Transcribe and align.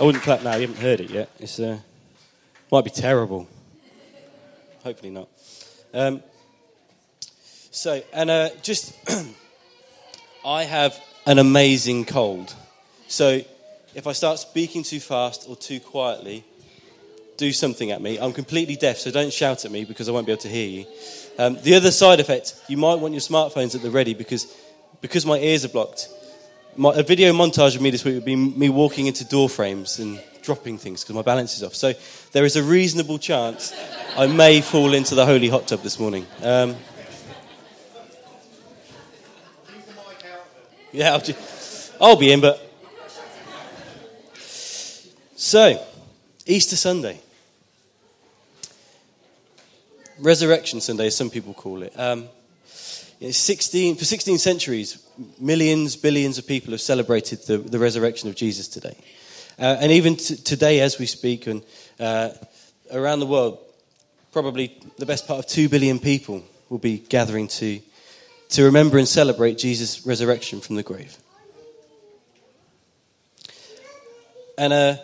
I 0.00 0.02
wouldn't 0.04 0.24
clap 0.24 0.42
now. 0.42 0.54
You 0.54 0.62
haven't 0.62 0.80
heard 0.80 1.00
it 1.00 1.10
yet. 1.10 1.28
It's 1.38 1.60
uh, 1.60 1.78
might 2.72 2.84
be 2.84 2.90
terrible. 2.90 3.46
Hopefully 4.82 5.10
not. 5.10 5.28
Um, 5.92 6.22
so, 7.70 8.02
and 8.14 8.30
uh, 8.30 8.48
just, 8.62 8.94
I 10.44 10.62
have 10.62 10.98
an 11.26 11.38
amazing 11.38 12.06
cold. 12.06 12.54
So, 13.08 13.42
if 13.94 14.06
I 14.06 14.12
start 14.12 14.38
speaking 14.38 14.84
too 14.84 15.00
fast 15.00 15.44
or 15.46 15.54
too 15.54 15.80
quietly, 15.80 16.44
do 17.36 17.52
something 17.52 17.90
at 17.90 18.00
me. 18.00 18.18
I'm 18.18 18.32
completely 18.32 18.76
deaf, 18.76 18.96
so 18.96 19.10
don't 19.10 19.30
shout 19.30 19.66
at 19.66 19.70
me 19.70 19.84
because 19.84 20.08
I 20.08 20.12
won't 20.12 20.24
be 20.24 20.32
able 20.32 20.40
to 20.42 20.48
hear 20.48 20.66
you. 20.66 20.86
Um, 21.38 21.58
the 21.60 21.74
other 21.74 21.90
side 21.90 22.20
effect, 22.20 22.58
you 22.68 22.78
might 22.78 22.94
want 22.94 23.12
your 23.12 23.20
smartphones 23.20 23.74
at 23.74 23.82
the 23.82 23.90
ready 23.90 24.14
because, 24.14 24.46
because 25.02 25.26
my 25.26 25.38
ears 25.38 25.66
are 25.66 25.68
blocked. 25.68 26.08
A 26.78 27.02
video 27.02 27.32
montage 27.32 27.74
of 27.74 27.82
me 27.82 27.90
this 27.90 28.04
week 28.04 28.14
would 28.14 28.24
be 28.24 28.36
me 28.36 28.68
walking 28.68 29.06
into 29.06 29.24
door 29.24 29.48
frames 29.48 29.98
and 29.98 30.22
dropping 30.42 30.78
things 30.78 31.02
because 31.02 31.14
my 31.14 31.22
balance 31.22 31.56
is 31.56 31.62
off. 31.62 31.74
So 31.74 31.92
there 32.32 32.44
is 32.44 32.56
a 32.56 32.62
reasonable 32.62 33.18
chance 33.18 33.74
I 34.16 34.26
may 34.26 34.60
fall 34.60 34.94
into 34.94 35.14
the 35.14 35.26
holy 35.26 35.48
hot 35.48 35.66
tub 35.66 35.82
this 35.82 35.98
morning. 35.98 36.26
Um, 36.42 36.76
yeah, 40.92 41.12
I'll, 41.12 41.20
just, 41.20 41.92
I'll 42.00 42.16
be 42.16 42.32
in, 42.32 42.40
but. 42.40 42.66
So, 45.36 45.84
Easter 46.46 46.76
Sunday. 46.76 47.20
Resurrection 50.18 50.80
Sunday, 50.80 51.06
as 51.06 51.16
some 51.16 51.30
people 51.30 51.54
call 51.54 51.82
it. 51.82 51.98
Um, 51.98 52.28
16, 53.20 53.96
for 53.96 54.04
16 54.04 54.38
centuries, 54.38 55.06
millions, 55.38 55.96
billions 55.96 56.38
of 56.38 56.46
people 56.46 56.72
have 56.72 56.80
celebrated 56.80 57.40
the, 57.46 57.58
the 57.58 57.78
resurrection 57.78 58.28
of 58.30 58.34
Jesus 58.34 58.66
today. 58.66 58.96
Uh, 59.58 59.76
and 59.78 59.92
even 59.92 60.16
t- 60.16 60.36
today, 60.36 60.80
as 60.80 60.98
we 60.98 61.04
speak, 61.04 61.46
and 61.46 61.62
uh, 61.98 62.30
around 62.90 63.20
the 63.20 63.26
world, 63.26 63.58
probably 64.32 64.74
the 64.98 65.04
best 65.04 65.26
part 65.26 65.38
of 65.38 65.46
2 65.46 65.68
billion 65.68 65.98
people 65.98 66.42
will 66.70 66.78
be 66.78 66.98
gathering 66.98 67.46
to, 67.48 67.80
to 68.48 68.64
remember 68.64 68.96
and 68.96 69.06
celebrate 69.06 69.58
Jesus' 69.58 70.06
resurrection 70.06 70.60
from 70.60 70.76
the 70.76 70.82
grave. 70.82 71.18
And 74.56 74.72
uh, 74.72 74.96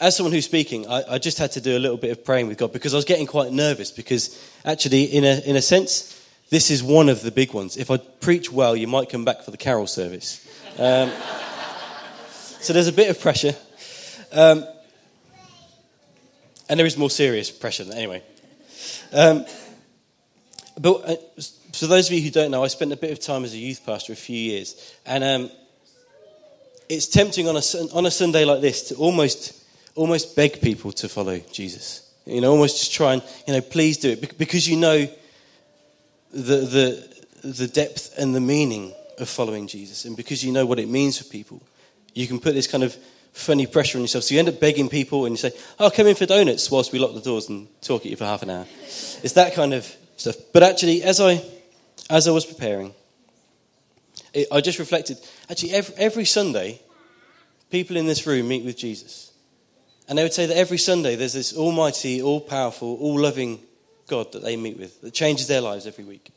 as 0.00 0.16
someone 0.16 0.32
who's 0.32 0.44
speaking, 0.44 0.88
I, 0.88 1.02
I, 1.14 1.18
just 1.18 1.38
had 1.38 1.52
to 1.52 1.60
do 1.60 1.76
a 1.76 1.78
little 1.80 1.96
bit 1.96 2.10
of 2.10 2.24
praying 2.24 2.48
with 2.48 2.58
God 2.58 2.72
because 2.72 2.94
I 2.94 2.96
was 2.96 3.04
getting 3.04 3.26
quite 3.26 3.52
nervous. 3.52 3.90
Because 3.90 4.40
actually, 4.64 5.04
in 5.04 5.24
a, 5.24 5.40
in 5.40 5.56
a 5.56 5.62
sense, 5.62 6.19
this 6.50 6.70
is 6.70 6.82
one 6.82 7.08
of 7.08 7.22
the 7.22 7.30
big 7.30 7.54
ones. 7.54 7.76
If 7.76 7.90
I 7.90 7.96
preach 7.96 8.50
well, 8.52 8.76
you 8.76 8.86
might 8.86 9.08
come 9.08 9.24
back 9.24 9.42
for 9.42 9.52
the 9.52 9.56
carol 9.56 9.86
service. 9.86 10.46
Um, 10.78 11.10
so 12.60 12.72
there's 12.72 12.88
a 12.88 12.92
bit 12.92 13.08
of 13.08 13.20
pressure. 13.20 13.54
Um, 14.32 14.64
and 16.68 16.78
there 16.78 16.86
is 16.86 16.96
more 16.96 17.10
serious 17.10 17.50
pressure. 17.50 17.84
Anyway. 17.92 18.22
Um, 19.12 19.44
but 20.78 21.08
uh, 21.08 21.16
for 21.72 21.86
those 21.86 22.08
of 22.08 22.12
you 22.12 22.22
who 22.22 22.30
don't 22.30 22.50
know, 22.50 22.64
I 22.64 22.68
spent 22.68 22.92
a 22.92 22.96
bit 22.96 23.12
of 23.12 23.20
time 23.20 23.44
as 23.44 23.54
a 23.54 23.58
youth 23.58 23.84
pastor 23.86 24.12
a 24.12 24.16
few 24.16 24.36
years. 24.36 24.94
And 25.06 25.22
um, 25.22 25.50
it's 26.88 27.06
tempting 27.06 27.48
on 27.48 27.56
a, 27.56 27.62
on 27.94 28.06
a 28.06 28.10
Sunday 28.10 28.44
like 28.44 28.60
this 28.60 28.88
to 28.88 28.96
almost 28.96 29.56
almost 29.94 30.36
beg 30.36 30.60
people 30.60 30.92
to 30.92 31.08
follow 31.08 31.38
Jesus. 31.52 32.12
You 32.26 32.40
know, 32.40 32.52
almost 32.52 32.78
just 32.78 32.92
try 32.92 33.14
and, 33.14 33.22
you 33.46 33.54
know, 33.54 33.60
please 33.60 33.98
do 33.98 34.10
it 34.10 34.38
because 34.38 34.68
you 34.68 34.76
know 34.76 35.08
the, 36.32 36.56
the, 37.42 37.48
the 37.48 37.66
depth 37.66 38.14
and 38.18 38.34
the 38.34 38.40
meaning 38.40 38.92
of 39.18 39.28
following 39.28 39.66
Jesus 39.66 40.04
and 40.04 40.16
because 40.16 40.44
you 40.44 40.52
know 40.52 40.66
what 40.66 40.78
it 40.78 40.88
means 40.88 41.18
for 41.18 41.24
people. 41.24 41.62
You 42.14 42.26
can 42.26 42.40
put 42.40 42.54
this 42.54 42.66
kind 42.66 42.82
of 42.82 42.96
funny 43.32 43.66
pressure 43.66 43.98
on 43.98 44.02
yourself. 44.02 44.24
So 44.24 44.34
you 44.34 44.40
end 44.40 44.48
up 44.48 44.60
begging 44.60 44.88
people 44.88 45.26
and 45.26 45.32
you 45.32 45.36
say, 45.36 45.52
oh, 45.78 45.90
come 45.90 46.06
in 46.06 46.14
for 46.14 46.26
donuts 46.26 46.70
whilst 46.70 46.92
we 46.92 46.98
lock 46.98 47.14
the 47.14 47.20
doors 47.20 47.48
and 47.48 47.68
talk 47.80 48.04
at 48.04 48.10
you 48.10 48.16
for 48.16 48.24
half 48.24 48.42
an 48.42 48.50
hour. 48.50 48.66
It's 48.86 49.32
that 49.32 49.54
kind 49.54 49.74
of 49.74 49.94
stuff. 50.16 50.36
But 50.52 50.62
actually, 50.62 51.02
as 51.02 51.20
I, 51.20 51.42
as 52.08 52.26
I 52.26 52.32
was 52.32 52.44
preparing, 52.44 52.94
it, 54.32 54.48
I 54.50 54.60
just 54.60 54.78
reflected, 54.78 55.18
actually, 55.48 55.72
every, 55.72 55.94
every 55.96 56.24
Sunday, 56.24 56.80
people 57.70 57.96
in 57.96 58.06
this 58.06 58.26
room 58.26 58.48
meet 58.48 58.64
with 58.64 58.76
Jesus. 58.76 59.32
And 60.08 60.18
they 60.18 60.22
would 60.22 60.32
say 60.32 60.46
that 60.46 60.56
every 60.56 60.78
Sunday 60.78 61.14
there's 61.14 61.32
this 61.32 61.56
almighty, 61.56 62.20
all 62.20 62.40
powerful, 62.40 62.96
all 62.96 63.20
loving 63.20 63.60
God 64.10 64.32
that 64.32 64.42
they 64.42 64.56
meet 64.56 64.76
with 64.76 65.00
that 65.00 65.14
changes 65.14 65.46
their 65.46 65.62
lives 65.62 65.86
every 65.86 66.04
week. 66.04 66.30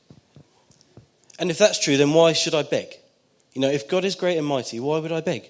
And 1.39 1.51
if 1.51 1.57
that's 1.57 1.79
true, 1.79 1.97
then 1.97 2.13
why 2.13 2.31
should 2.31 2.53
I 2.53 2.63
beg? 2.63 2.95
You 3.53 3.61
know, 3.61 3.69
if 3.69 3.89
God 3.89 4.06
is 4.06 4.16
great 4.16 4.38
and 4.38 4.47
mighty, 4.47 4.79
why 4.79 5.00
would 5.00 5.11
I 5.11 5.19
beg? 5.19 5.50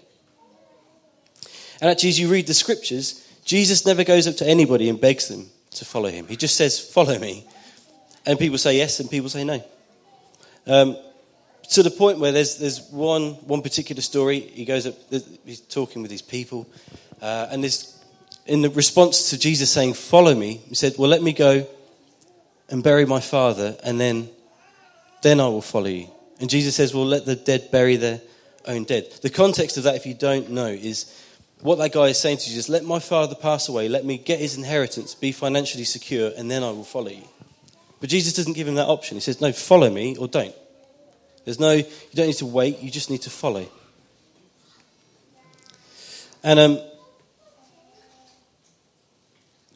And 1.82 1.92
actually, 1.92 2.10
as 2.10 2.20
you 2.20 2.30
read 2.30 2.48
the 2.48 2.54
scriptures, 2.54 3.28
Jesus 3.44 3.86
never 3.86 4.04
goes 4.04 4.26
up 4.26 4.38
to 4.38 4.48
anybody 4.48 4.90
and 4.90 5.00
begs 5.00 5.28
them 5.28 5.50
to 5.72 5.86
follow 5.86 6.10
him. 6.10 6.28
He 6.28 6.38
just 6.38 6.56
says, 6.56 6.80
Follow 6.80 7.20
me. 7.20 7.46
And 8.26 8.40
people 8.40 8.58
say 8.58 8.78
yes 8.78 9.00
and 9.02 9.10
people 9.10 9.30
say 9.30 9.44
no. 9.44 9.62
Um, 10.66 10.98
to 11.72 11.84
the 11.84 11.92
point 11.92 12.20
where 12.20 12.32
there's, 12.32 12.58
there's 12.58 12.82
one, 12.90 13.34
one 13.48 13.62
particular 13.62 14.02
story. 14.02 14.40
He 14.40 14.64
goes 14.64 14.88
up, 14.88 14.96
he's 15.46 15.60
talking 15.60 16.02
with 16.02 16.12
these 16.12 16.22
people, 16.22 16.68
uh, 17.22 17.48
and 17.52 17.62
there's 17.62 18.00
in 18.46 18.62
the 18.62 18.70
response 18.70 19.30
to 19.30 19.38
Jesus 19.38 19.72
saying, 19.72 19.94
Follow 19.94 20.34
me, 20.34 20.62
he 20.70 20.76
said, 20.76 20.96
Well, 20.98 21.10
let 21.10 21.22
me 21.22 21.34
go 21.34 21.68
and 22.74 22.82
bury 22.82 23.06
my 23.06 23.20
father, 23.20 23.78
and 23.84 24.02
then, 24.02 24.28
then 25.22 25.40
I 25.40 25.48
will 25.48 25.62
follow 25.62 25.86
you. 25.86 26.08
And 26.40 26.50
Jesus 26.50 26.76
says, 26.76 26.92
Well, 26.92 27.06
let 27.06 27.24
the 27.24 27.36
dead 27.36 27.70
bury 27.70 27.98
their 27.98 28.20
own 28.66 28.86
dead. 28.86 29.12
The 29.22 29.30
context 29.30 29.78
of 29.78 29.84
that, 29.84 29.96
if 29.96 30.08
you 30.08 30.16
don't 30.16 30.50
know, 30.50 30.66
is 30.66 31.24
what 31.62 31.78
that 31.78 31.94
guy 31.94 32.06
is 32.08 32.18
saying 32.18 32.38
to 32.38 32.46
Jesus 32.46 32.70
let 32.70 32.84
my 32.84 32.98
father 32.98 33.36
pass 33.36 33.70
away, 33.70 33.90
let 33.90 34.06
me 34.06 34.18
get 34.18 34.40
his 34.40 34.58
inheritance, 34.58 35.14
be 35.14 35.32
financially 35.32 35.84
secure, 35.84 36.32
and 36.36 36.50
then 36.50 36.64
I 36.64 36.72
will 36.72 36.84
follow 36.84 37.10
you. 37.10 37.28
But 38.02 38.10
Jesus 38.10 38.34
doesn't 38.34 38.54
give 38.54 38.68
him 38.68 38.76
that 38.76 38.88
option. 38.88 39.18
He 39.18 39.22
says, 39.22 39.40
No, 39.40 39.52
follow 39.52 39.92
me 39.92 40.18
or 40.18 40.28
don't. 40.28 40.56
There's 41.46 41.60
no, 41.60 41.74
you 41.74 41.86
don't 42.16 42.26
need 42.26 42.38
to 42.38 42.48
wait, 42.48 42.80
you 42.80 42.90
just 42.90 43.12
need 43.12 43.22
to 43.22 43.30
follow. 43.30 43.70
And 46.42 46.60
um, 46.60 46.80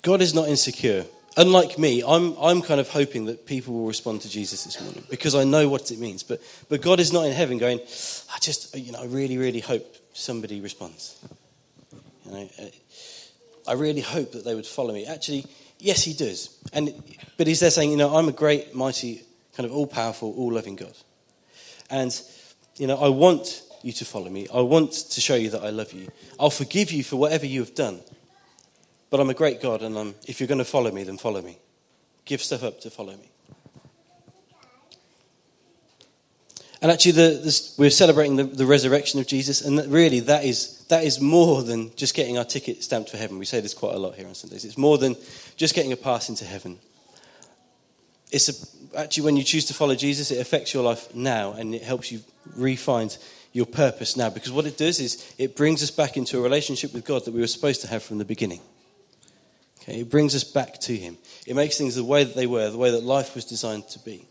God 0.02 0.20
is 0.20 0.34
not 0.34 0.50
insecure. 0.50 1.06
Unlike 1.40 1.78
me, 1.78 2.04
I'm, 2.06 2.36
I'm 2.38 2.64
kind 2.64 2.80
of 2.80 2.90
hoping 2.90 3.26
that 3.26 3.46
people 3.46 3.76
will 3.76 3.86
respond 3.86 4.22
to 4.22 4.30
Jesus 4.30 4.64
this 4.64 4.82
morning 4.82 5.04
because 5.08 5.36
I 5.36 5.44
know 5.44 5.70
what 5.70 5.92
it 5.92 6.00
means. 6.00 6.24
But, 6.24 6.42
but 6.68 6.82
God 6.82 7.00
is 7.00 7.14
not 7.14 7.28
in 7.28 7.32
heaven 7.32 7.60
going, 7.60 7.80
I 7.80 8.40
just, 8.42 8.76
you 8.76 8.92
know, 8.92 9.02
I 9.02 9.06
really, 9.06 9.38
really 9.38 9.60
hope 9.60 9.86
somebody 10.14 10.62
responds. 10.62 11.16
You 12.26 12.32
know, 12.32 12.50
uh, 12.60 12.66
I 13.68 13.74
really 13.74 14.02
hope 14.02 14.32
that 14.32 14.46
they 14.46 14.56
would 14.56 14.66
follow 14.66 14.92
me. 14.96 15.06
Actually, 15.06 15.46
yes, 15.78 16.04
He 16.04 16.14
does. 16.14 16.58
And, 16.74 16.92
but 17.38 17.46
He's 17.46 17.60
there 17.60 17.70
saying, 17.70 17.92
you 17.92 17.98
know, 17.98 18.16
I'm 18.16 18.28
a 18.28 18.34
great, 18.34 18.74
mighty, 18.74 19.22
kind 19.56 19.70
of 19.70 19.76
all 19.76 19.86
powerful, 19.86 20.34
all 20.36 20.54
loving 20.54 20.76
God. 20.76 20.98
And, 21.92 22.20
you 22.78 22.88
know, 22.88 22.98
I 22.98 23.10
want 23.10 23.62
you 23.84 23.92
to 23.94 24.06
follow 24.06 24.30
me. 24.30 24.48
I 24.52 24.62
want 24.62 24.92
to 24.92 25.22
show 25.22 25.36
you 25.36 25.52
that 25.52 25.62
I 25.62 25.70
love 25.70 25.94
you. 25.94 26.10
I'll 26.40 26.50
forgive 26.50 26.92
you 26.92 27.04
for 27.04 27.18
whatever 27.18 27.46
you 27.46 27.60
have 27.60 27.76
done. 27.76 28.02
But 29.10 29.20
I'm 29.20 29.30
a 29.30 29.34
great 29.34 29.62
God, 29.62 29.82
and 29.82 29.98
I'm, 29.98 30.16
if 30.28 30.40
you're 30.40 30.48
going 30.48 30.58
to 30.58 30.66
follow 30.66 30.92
me, 30.92 31.04
then 31.04 31.18
follow 31.18 31.42
me. 31.42 31.60
Give 32.26 32.42
stuff 32.42 32.64
up 32.64 32.82
to 32.82 32.90
follow 32.90 33.14
me. 33.14 33.30
And 36.82 36.92
actually, 36.92 37.14
the, 37.14 37.40
this, 37.44 37.76
we're 37.78 37.90
celebrating 37.90 38.36
the, 38.36 38.44
the, 38.44 38.66
resurrection 38.66 39.20
of 39.20 39.26
Jesus, 39.26 39.62
and 39.62 39.80
that 39.80 39.88
really, 39.88 40.20
that 40.22 40.44
is, 40.44 40.86
that 40.90 41.04
is 41.04 41.20
more 41.20 41.64
than 41.64 41.96
just 41.96 42.14
getting 42.14 42.38
our 42.38 42.44
ticket 42.44 42.84
stamped 42.84 43.10
for 43.10 43.18
heaven. 43.18 43.40
We 43.40 43.46
say 43.46 43.62
this 43.62 43.74
quite 43.74 43.96
a 43.96 44.00
lot 44.00 44.16
here 44.16 44.28
on 44.28 44.36
Sundays. 44.36 44.64
It's 44.64 44.78
more 44.78 44.98
than 44.98 45.16
just 45.56 45.74
getting 45.74 45.92
a 45.92 45.98
pass 45.98 46.30
into 46.30 46.46
heaven. 46.46 46.78
It's 48.32 48.50
a, 48.50 49.00
actually, 49.00 49.24
when 49.24 49.38
you 49.38 49.44
choose 49.44 49.66
to 49.66 49.74
follow 49.74 49.96
Jesus, 49.96 50.30
it 50.30 50.40
affects 50.40 50.74
your 50.74 50.84
life 50.84 51.16
now, 51.16 51.54
and 51.54 51.74
it 51.74 51.82
helps 51.82 52.12
you 52.12 52.20
refine 52.56 53.10
your 53.54 53.66
purpose 53.66 54.16
now. 54.16 54.30
Because 54.30 54.52
what 54.52 54.66
it 54.66 54.78
does 54.78 55.00
is 55.00 55.34
it 55.40 55.56
brings 55.56 55.82
us 55.82 55.90
back 55.90 56.16
into 56.16 56.38
a 56.38 56.42
relationship 56.42 56.94
with 56.94 57.06
God 57.06 57.26
that 57.26 57.34
we 57.34 57.40
were 57.40 57.48
supposed 57.48 57.82
to 57.82 57.88
have 57.88 58.04
from 58.04 58.20
the 58.20 58.26
beginning. 58.26 58.62
Okay, 59.88 60.02
it 60.02 60.10
brings 60.10 60.36
us 60.36 60.44
back 60.44 60.80
to 60.82 60.96
Him. 60.96 61.18
It 61.46 61.56
makes 61.56 61.78
things 61.78 61.96
the 61.96 62.04
way 62.04 62.24
that 62.24 62.36
they 62.36 62.48
were, 62.48 62.70
the 62.70 62.78
way 62.78 62.92
that 62.92 63.04
life 63.04 63.36
was 63.36 63.46
designed 63.46 63.88
to 63.90 64.00
be. 64.00 64.26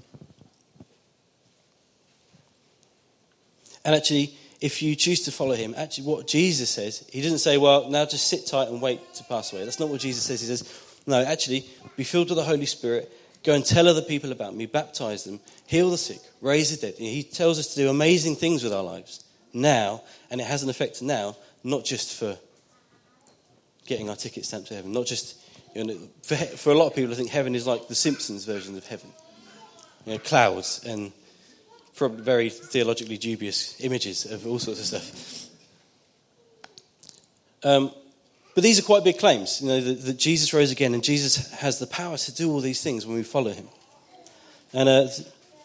And 3.84 3.94
actually, 3.94 4.36
if 4.60 4.82
you 4.82 4.94
choose 4.96 5.22
to 5.22 5.32
follow 5.32 5.54
Him, 5.54 5.74
actually, 5.76 6.04
what 6.04 6.26
Jesus 6.26 6.68
says, 6.68 7.08
He 7.10 7.22
doesn't 7.22 7.38
say, 7.38 7.56
well, 7.56 7.88
now 7.88 8.04
just 8.04 8.28
sit 8.28 8.46
tight 8.46 8.68
and 8.68 8.82
wait 8.82 9.14
to 9.14 9.24
pass 9.24 9.52
away. 9.52 9.64
That's 9.64 9.80
not 9.80 9.88
what 9.88 10.00
Jesus 10.00 10.24
says. 10.24 10.40
He 10.40 10.46
says, 10.46 11.00
no, 11.06 11.22
actually, 11.22 11.64
be 11.96 12.04
filled 12.04 12.28
with 12.28 12.36
the 12.36 12.44
Holy 12.44 12.66
Spirit, 12.66 13.10
go 13.44 13.54
and 13.54 13.64
tell 13.64 13.88
other 13.88 14.02
people 14.02 14.32
about 14.32 14.54
me, 14.54 14.66
baptize 14.66 15.24
them, 15.24 15.40
heal 15.66 15.88
the 15.88 15.96
sick, 15.96 16.18
raise 16.40 16.76
the 16.76 16.86
dead. 16.86 16.98
He 16.98 17.22
tells 17.22 17.58
us 17.58 17.68
to 17.74 17.76
do 17.76 17.88
amazing 17.88 18.36
things 18.36 18.64
with 18.64 18.72
our 18.72 18.82
lives 18.82 19.24
now, 19.52 20.02
and 20.30 20.40
it 20.40 20.46
has 20.46 20.64
an 20.64 20.68
effect 20.68 21.00
now, 21.00 21.36
not 21.62 21.84
just 21.84 22.18
for 22.18 22.36
getting 23.86 24.10
our 24.10 24.16
ticket 24.16 24.44
stamped 24.44 24.68
to 24.68 24.74
heaven, 24.74 24.92
not 24.92 25.06
just 25.06 25.40
know, 25.84 25.98
for, 26.22 26.36
for 26.36 26.70
a 26.70 26.74
lot 26.74 26.88
of 26.88 26.94
people, 26.94 27.12
I 27.12 27.16
think 27.16 27.30
heaven 27.30 27.54
is 27.54 27.66
like 27.66 27.88
the 27.88 27.94
Simpsons 27.94 28.44
version 28.44 28.76
of 28.76 28.86
heaven. 28.86 29.10
You 30.04 30.12
know, 30.12 30.18
clouds 30.18 30.84
and 30.86 31.12
probably 31.94 32.22
very 32.22 32.50
theologically 32.50 33.18
dubious 33.18 33.80
images 33.80 34.24
of 34.26 34.46
all 34.46 34.58
sorts 34.58 34.80
of 34.80 34.86
stuff. 34.86 35.50
Um, 37.64 37.90
But 38.56 38.62
these 38.62 38.78
are 38.78 38.82
quite 38.82 39.04
big 39.04 39.18
claims, 39.18 39.60
you 39.60 39.68
know, 39.68 39.82
that, 39.82 40.00
that, 40.06 40.16
Jesus 40.16 40.54
rose 40.54 40.72
again 40.72 40.94
and 40.94 41.04
Jesus 41.04 41.50
has 41.52 41.78
the 41.78 41.86
power 41.86 42.16
to 42.16 42.34
do 42.34 42.50
all 42.50 42.60
these 42.60 42.82
things 42.82 43.04
when 43.04 43.14
we 43.18 43.22
follow 43.22 43.50
him. 43.50 43.68
And 44.72 44.88
uh, 44.88 45.08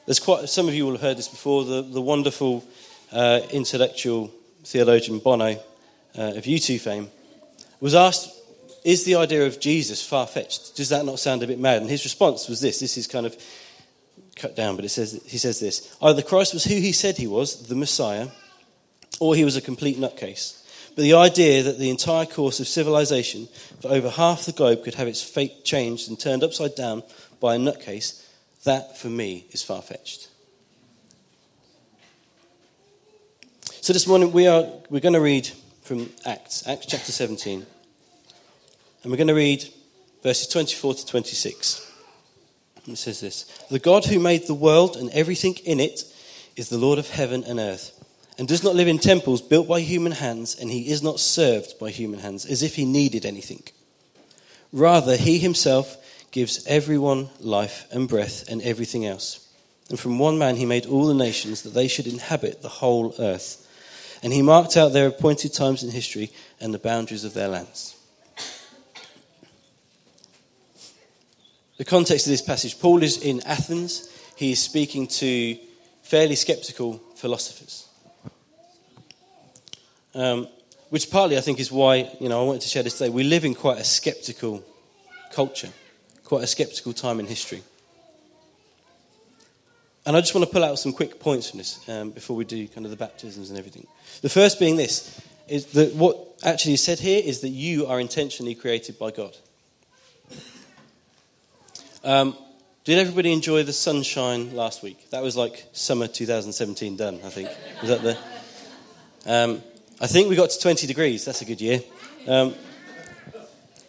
there's 0.05 0.19
quite, 0.19 0.49
some 0.49 0.67
of 0.67 0.73
you 0.73 0.83
will 0.83 0.91
have 0.91 1.01
heard 1.01 1.17
this 1.17 1.29
before, 1.29 1.63
the, 1.63 1.83
the 1.83 2.01
wonderful 2.01 2.65
uh, 3.13 3.39
intellectual 3.49 4.29
theologian 4.65 5.19
Bono 5.19 5.51
uh, 5.51 5.55
of 6.35 6.43
U2 6.43 6.81
fame 6.81 7.09
was 7.79 7.95
asked, 7.95 8.29
is 8.83 9.03
the 9.03 9.15
idea 9.15 9.45
of 9.45 9.59
Jesus 9.59 10.05
far-fetched? 10.05 10.75
Does 10.75 10.89
that 10.89 11.05
not 11.05 11.19
sound 11.19 11.43
a 11.43 11.47
bit 11.47 11.59
mad? 11.59 11.81
And 11.81 11.89
his 11.89 12.03
response 12.03 12.47
was 12.47 12.61
this, 12.61 12.79
this 12.79 12.97
is 12.97 13.07
kind 13.07 13.25
of 13.25 13.35
cut 14.35 14.55
down, 14.55 14.75
but 14.75 14.85
it 14.85 14.89
says, 14.89 15.21
he 15.25 15.37
says 15.37 15.59
this, 15.59 15.95
either 16.01 16.21
Christ 16.21 16.53
was 16.53 16.63
who 16.63 16.75
he 16.75 16.91
said 16.91 17.17
he 17.17 17.27
was, 17.27 17.67
the 17.67 17.75
Messiah, 17.75 18.29
or 19.19 19.35
he 19.35 19.45
was 19.45 19.55
a 19.55 19.61
complete 19.61 19.97
nutcase. 19.97 20.57
But 20.95 21.03
the 21.03 21.13
idea 21.13 21.63
that 21.63 21.79
the 21.79 21.89
entire 21.89 22.25
course 22.25 22.59
of 22.59 22.67
civilization 22.67 23.47
for 23.81 23.89
over 23.89 24.09
half 24.09 24.45
the 24.45 24.51
globe 24.51 24.83
could 24.83 24.95
have 24.95 25.07
its 25.07 25.23
fate 25.23 25.63
changed 25.63 26.09
and 26.09 26.19
turned 26.19 26.43
upside 26.43 26.75
down 26.75 27.03
by 27.39 27.55
a 27.55 27.59
nutcase, 27.59 28.25
that 28.63 28.97
for 28.97 29.07
me 29.07 29.45
is 29.51 29.63
far 29.63 29.81
fetched. 29.81 30.29
So 33.81 33.93
this 33.93 34.05
morning 34.05 34.31
we 34.31 34.47
are 34.47 34.65
we're 34.89 34.99
going 34.99 35.13
to 35.13 35.21
read 35.21 35.49
from 35.81 36.09
Acts, 36.25 36.67
Acts 36.67 36.85
chapter 36.85 37.11
17. 37.11 37.65
And 39.03 39.11
we're 39.11 39.17
going 39.17 39.27
to 39.27 39.33
read 39.33 39.65
verses 40.23 40.47
24 40.47 40.95
to 40.95 41.05
26. 41.05 41.91
And 42.85 42.93
it 42.93 42.97
says 42.97 43.19
this 43.19 43.45
The 43.69 43.79
God 43.79 44.05
who 44.05 44.19
made 44.19 44.47
the 44.47 44.53
world 44.53 44.95
and 44.97 45.09
everything 45.11 45.55
in 45.65 45.79
it 45.79 46.03
is 46.55 46.69
the 46.69 46.77
Lord 46.77 46.99
of 46.99 47.09
heaven 47.09 47.43
and 47.43 47.59
earth 47.59 47.97
and 48.37 48.47
does 48.47 48.63
not 48.63 48.75
live 48.75 48.87
in 48.87 48.97
temples 48.97 49.41
built 49.41 49.67
by 49.67 49.81
human 49.81 50.13
hands, 50.13 50.55
and 50.59 50.71
he 50.71 50.89
is 50.89 51.03
not 51.03 51.19
served 51.19 51.77
by 51.79 51.91
human 51.91 52.19
hands 52.19 52.45
as 52.45 52.63
if 52.63 52.75
he 52.75 52.85
needed 52.85 53.25
anything. 53.25 53.61
Rather, 54.73 55.17
he 55.17 55.37
himself 55.37 55.97
gives 56.31 56.65
everyone 56.65 57.29
life 57.39 57.85
and 57.91 58.07
breath 58.07 58.49
and 58.49 58.61
everything 58.61 59.05
else. 59.05 59.47
And 59.89 59.99
from 59.99 60.17
one 60.17 60.37
man 60.37 60.55
he 60.55 60.65
made 60.65 60.85
all 60.85 61.05
the 61.05 61.13
nations 61.13 61.63
that 61.63 61.73
they 61.73 61.87
should 61.87 62.07
inhabit 62.07 62.61
the 62.61 62.69
whole 62.69 63.13
earth. 63.19 63.67
And 64.23 64.31
he 64.31 64.41
marked 64.41 64.77
out 64.77 64.93
their 64.93 65.07
appointed 65.07 65.53
times 65.53 65.83
in 65.83 65.91
history 65.91 66.31
and 66.59 66.73
the 66.73 66.79
boundaries 66.79 67.25
of 67.25 67.33
their 67.33 67.49
lands. 67.49 67.95
The 71.81 71.85
context 71.85 72.27
of 72.27 72.29
this 72.29 72.43
passage 72.43 72.79
Paul 72.79 73.01
is 73.01 73.17
in 73.17 73.41
Athens. 73.43 74.07
He 74.35 74.51
is 74.51 74.61
speaking 74.61 75.07
to 75.07 75.57
fairly 76.03 76.35
skeptical 76.35 77.01
philosophers. 77.15 77.87
Um, 80.13 80.47
which 80.89 81.09
partly 81.09 81.39
I 81.39 81.41
think 81.41 81.59
is 81.59 81.71
why 81.71 82.07
you 82.19 82.29
know 82.29 82.39
I 82.39 82.45
wanted 82.45 82.61
to 82.61 82.67
share 82.67 82.83
this 82.83 82.99
today. 82.99 83.09
We 83.09 83.23
live 83.23 83.45
in 83.45 83.55
quite 83.55 83.79
a 83.79 83.83
skeptical 83.83 84.63
culture, 85.31 85.69
quite 86.23 86.43
a 86.43 86.47
skeptical 86.47 86.93
time 86.93 87.19
in 87.19 87.25
history. 87.25 87.63
And 90.05 90.15
I 90.15 90.21
just 90.21 90.35
want 90.35 90.45
to 90.45 90.53
pull 90.53 90.63
out 90.63 90.77
some 90.77 90.93
quick 90.93 91.19
points 91.19 91.49
from 91.49 91.57
this 91.57 91.89
um, 91.89 92.11
before 92.11 92.35
we 92.35 92.45
do 92.45 92.67
kind 92.67 92.85
of 92.85 92.91
the 92.91 92.95
baptisms 92.95 93.49
and 93.49 93.57
everything. 93.57 93.87
The 94.21 94.29
first 94.29 94.59
being 94.59 94.75
this 94.75 95.19
is 95.47 95.65
that 95.73 95.95
what 95.95 96.15
actually 96.43 96.73
is 96.75 96.83
said 96.83 96.99
here 96.99 97.23
is 97.25 97.39
that 97.39 97.49
you 97.49 97.87
are 97.87 97.99
intentionally 97.99 98.53
created 98.53 98.99
by 98.99 99.09
God. 99.09 99.35
Um, 102.03 102.35
did 102.83 102.97
everybody 102.97 103.31
enjoy 103.31 103.61
the 103.61 103.73
sunshine 103.73 104.55
last 104.55 104.81
week? 104.81 105.09
That 105.11 105.21
was 105.21 105.37
like 105.37 105.67
summer 105.71 106.07
2017 106.07 106.97
done, 106.97 107.19
I 107.23 107.29
think. 107.29 107.49
Was 107.79 107.89
that 107.89 108.01
the? 108.01 108.17
Um, 109.31 109.61
I 109.99 110.07
think 110.07 110.27
we 110.27 110.35
got 110.35 110.49
to 110.49 110.59
20 110.59 110.87
degrees. 110.87 111.25
That's 111.25 111.43
a 111.43 111.45
good 111.45 111.61
year. 111.61 111.81
Um, 112.27 112.55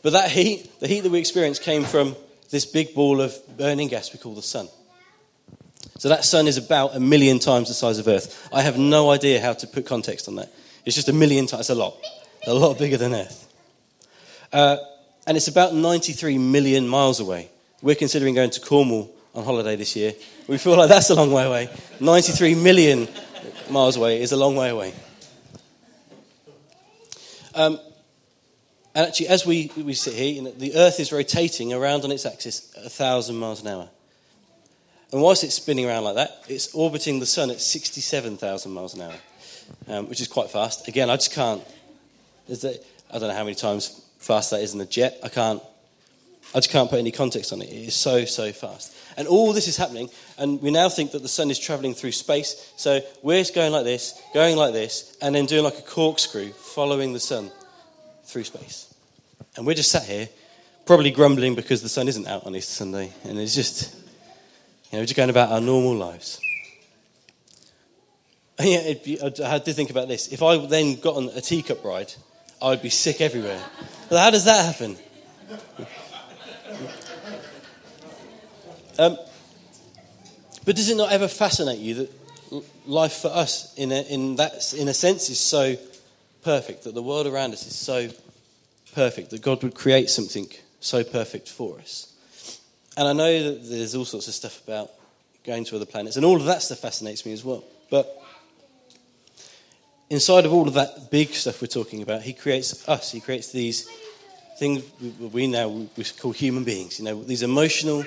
but 0.03 0.13
that 0.13 0.31
heat, 0.31 0.79
the 0.81 0.89
heat 0.89 1.01
that 1.01 1.11
we 1.11 1.19
experienced, 1.19 1.63
came 1.63 1.85
from 1.85 2.15
this 2.51 2.67
big 2.67 2.95
ball 2.95 3.23
of 3.23 3.35
burning 3.57 3.89
gas 3.89 4.13
we 4.13 4.19
call 4.19 4.35
the 4.35 4.43
sun. 4.43 4.69
So 5.97 6.11
that 6.11 6.25
sun 6.25 6.47
is 6.47 6.59
about 6.59 6.95
a 6.95 7.01
million 7.01 7.39
times 7.39 7.69
the 7.69 7.75
size 7.75 7.99
of 7.99 8.07
Earth. 8.09 8.51
I 8.53 8.61
have 8.61 8.77
no 8.77 9.11
idea 9.11 9.41
how 9.41 9.55
to 9.55 9.67
put 9.67 9.87
context 9.87 10.29
on 10.29 10.35
that. 10.37 10.53
It's 10.85 10.97
just 10.97 11.09
a 11.09 11.15
million 11.15 11.47
times, 11.47 11.71
a 11.71 11.75
lot. 11.75 11.97
A 12.47 12.53
lot 12.53 12.77
bigger 12.77 12.99
than 12.99 13.15
Earth. 13.15 13.49
Uh, 14.53 14.77
and 15.27 15.37
it's 15.37 15.49
about 15.49 15.75
93 15.75 16.37
million 16.37 16.87
miles 16.87 17.19
away. 17.21 17.52
We're 17.83 17.97
considering 17.97 18.37
going 18.37 18.51
to 18.51 18.61
Cornwall 18.61 19.13
on 19.35 19.45
holiday 19.45 19.75
this 19.75 19.97
year. 19.97 20.15
We 20.47 20.57
feel 20.57 20.77
like 20.77 20.89
that's 20.89 21.11
a 21.11 21.17
long 21.17 21.33
way 21.33 21.45
away. 21.45 21.69
93 21.99 22.55
million 22.55 23.09
miles 23.69 23.97
away 23.97 24.23
is 24.23 24.31
a 24.31 24.37
long 24.37 24.55
way 24.55 24.71
away. 24.71 24.95
Um, 27.57 27.81
and 28.95 29.09
actually, 29.09 29.29
as 29.29 29.45
we, 29.45 29.73
we 29.77 29.95
sit 29.95 30.15
here, 30.15 30.33
you 30.33 30.43
know, 30.43 30.53
the 30.53 30.77
Earth 30.77 31.01
is 31.01 31.13
rotating 31.13 31.73
around 31.73 32.05
on 32.05 32.13
its 32.13 32.25
axis 32.25 32.73
at 32.77 32.83
1,000 32.83 33.35
miles 33.35 33.63
an 33.63 33.69
hour. 33.69 33.89
And 35.11 35.21
whilst 35.21 35.43
it's 35.43 35.57
spinning 35.57 35.87
around 35.87 36.05
like 36.05 36.15
that, 36.15 36.45
it's 36.49 36.73
orbiting 36.75 37.19
the 37.19 37.27
Sun 37.27 37.51
at 37.51 37.61
67,000 37.61 38.71
miles 38.71 38.95
an 38.95 39.03
hour, 39.03 39.15
um, 39.89 40.09
which 40.09 40.21
is 40.21 40.29
quite 40.29 40.51
fast. 40.51 40.87
Again, 40.87 41.11
I 41.11 41.17
just 41.17 41.33
can't. 41.33 41.63
I 42.49 43.19
don't 43.19 43.29
know 43.29 43.35
how 43.35 43.45
many 43.45 43.57
times 43.57 44.07
fast 44.19 44.53
that 44.53 44.61
is 44.61 44.73
in 44.73 44.81
a 44.81 44.87
jet. 44.87 45.19
I 45.23 45.29
can't. 45.29 45.63
I 46.55 46.59
just 46.59 46.71
can't 46.71 46.91
put 46.91 46.99
any 46.99 47.11
context 47.11 47.53
on 47.53 47.63
it. 47.63 47.71
It 47.71 47.89
is 47.89 47.95
so, 47.95 48.25
so 48.27 48.53
fast. 48.53 48.95
And 49.17 49.27
all 49.27 49.53
this 49.53 49.69
is 49.69 49.77
happening, 49.77 50.11
and 50.39 50.61
we 50.61 50.71
now 50.71 50.89
think 50.89 51.13
that 51.13 51.23
the 51.23 51.29
sun 51.29 51.51
is 51.51 51.59
traveling 51.59 51.95
through 51.95 52.13
space. 52.13 52.73
So 52.77 53.01
we're 53.23 53.45
going 53.55 53.73
like 53.73 53.85
this, 53.85 54.21
going 54.35 54.57
like 54.57 54.73
this, 54.73 55.17
and 55.23 55.35
then 55.35 55.47
doing 55.47 55.65
like 55.65 55.79
a 55.79 55.83
corkscrew, 55.83 56.51
following 56.51 57.13
the 57.13 57.21
sun 57.21 57.51
through 58.25 58.45
space. 58.45 58.93
And 59.57 59.67
we're 59.67 59.75
just 59.75 59.91
sat 59.91 60.05
here, 60.05 60.29
probably 60.87 61.11
grumbling 61.11 61.55
because 61.55 61.83
the 61.83 61.89
sun 61.89 62.09
isn't 62.09 62.27
out 62.27 62.47
on 62.47 62.55
Easter 62.55 62.73
Sunday, 62.73 63.13
and 63.25 63.39
it's 63.39 63.55
just, 63.55 63.95
you 63.95 64.01
know, 64.93 64.99
we're 64.99 65.07
just 65.07 65.17
going 65.17 65.31
about 65.31 65.51
our 65.53 65.61
normal 65.61 65.95
lives. 65.95 66.41
And 68.59 68.69
yeah, 68.69 68.95
be, 69.03 69.21
I 69.21 69.49
had 69.49 69.65
to 69.65 69.73
think 69.73 69.91
about 69.91 70.09
this. 70.09 70.29
If 70.29 70.43
I 70.43 70.59
then 70.67 70.97
got 70.97 71.17
on 71.17 71.31
a 71.35 71.41
teacup 71.41 71.83
ride, 71.85 72.13
I 72.61 72.69
would 72.69 72.83
be 72.83 72.91
sick 72.91 73.21
everywhere. 73.21 73.63
But 74.09 74.19
how 74.19 74.31
does 74.31 74.45
that 74.45 74.65
happen? 74.65 74.97
Um, 78.99 79.17
but 80.65 80.77
does 80.77 80.91
it 80.91 80.97
not 80.97 81.13
ever 81.13 81.29
fascinate 81.29 81.79
you 81.79 81.95
that 81.95 82.23
life 82.87 83.15
for 83.15 83.29
us, 83.29 83.75
in 83.77 83.93
a, 83.93 84.03
in, 84.03 84.37
that, 84.37 84.75
in 84.75 84.89
a 84.89 84.95
sense, 84.95 85.31
is 85.31 85.41
so 85.41 85.77
perfect, 86.43 86.85
that 86.85 86.95
the 86.95 87.03
world 87.03 87.27
around 87.27 87.53
us 87.53 87.67
is 87.67 87.75
so 87.75 88.09
perfect, 88.95 89.31
that 89.31 89.43
God 89.43 89.63
would 89.63 89.75
create 89.75 90.11
something 90.11 90.49
so 90.81 91.03
perfect 91.03 91.49
for 91.49 91.79
us? 91.79 92.15
And 92.97 93.09
I 93.09 93.13
know 93.13 93.55
that 93.55 93.65
there's 93.65 93.95
all 93.95 94.05
sorts 94.05 94.29
of 94.29 94.35
stuff 94.35 94.63
about 94.67 94.91
going 95.45 95.65
to 95.65 95.77
other 95.77 95.87
planets, 95.87 96.17
and 96.17 96.25
all 96.25 96.37
of 96.37 96.45
that 96.45 96.63
stuff 96.63 96.79
fascinates 96.79 97.25
me 97.25 97.33
as 97.33 97.45
well. 97.45 97.65
But 97.91 98.23
inside 100.11 100.45
of 100.45 100.53
all 100.53 100.69
of 100.69 100.75
that 100.75 101.11
big 101.11 101.31
stuff 101.31 101.61
we're 101.63 101.69
talking 101.69 102.03
about, 102.03 102.23
He 102.23 102.35
creates 102.35 102.89
us. 102.89 103.11
He 103.11 103.21
creates 103.21 103.51
these 103.51 103.89
things 104.59 104.85
we 105.33 105.47
now 105.47 105.69
we 105.69 106.05
call 106.21 106.33
human 106.33 106.65
beings. 106.65 106.99
You 106.99 107.07
know, 107.07 107.23
these 107.25 107.43
emotional 107.43 108.05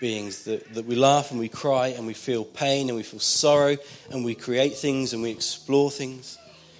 beings 0.00 0.44
that, 0.44 0.74
that 0.74 0.86
we 0.86 0.96
laugh 0.96 1.30
and 1.30 1.38
we 1.38 1.48
cry 1.48 1.88
and 1.88 2.06
we 2.06 2.14
feel 2.14 2.44
pain 2.44 2.88
and 2.88 2.96
we 2.96 3.02
feel 3.02 3.20
sorrow 3.20 3.76
and 4.10 4.24
we 4.24 4.34
create 4.34 4.74
things 4.74 5.12
and 5.12 5.22
we 5.22 5.30
explore 5.30 5.90
things. 5.90 6.38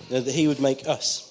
You 0.09 0.17
know, 0.17 0.23
that 0.23 0.35
He 0.35 0.49
would 0.49 0.61
make 0.61 0.89
us. 0.89 1.27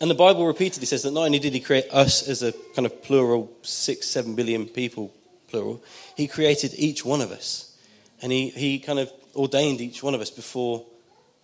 And 0.00 0.10
the 0.10 0.14
Bible 0.14 0.46
repeatedly 0.46 0.86
says 0.86 1.04
that 1.04 1.12
not 1.12 1.26
only 1.26 1.38
did 1.38 1.54
He 1.54 1.60
create 1.60 1.86
us 1.92 2.28
as 2.28 2.42
a 2.42 2.52
kind 2.74 2.84
of 2.86 3.02
plural, 3.02 3.50
six, 3.62 4.08
seven 4.08 4.34
billion 4.34 4.66
people, 4.66 5.12
plural, 5.48 5.82
He 6.16 6.26
created 6.26 6.74
each 6.76 7.04
one 7.04 7.20
of 7.20 7.30
us. 7.30 7.76
And 8.20 8.32
He, 8.32 8.48
he 8.48 8.78
kind 8.80 8.98
of 8.98 9.10
ordained 9.34 9.80
each 9.80 10.02
one 10.02 10.14
of 10.14 10.20
us 10.20 10.30
before 10.30 10.84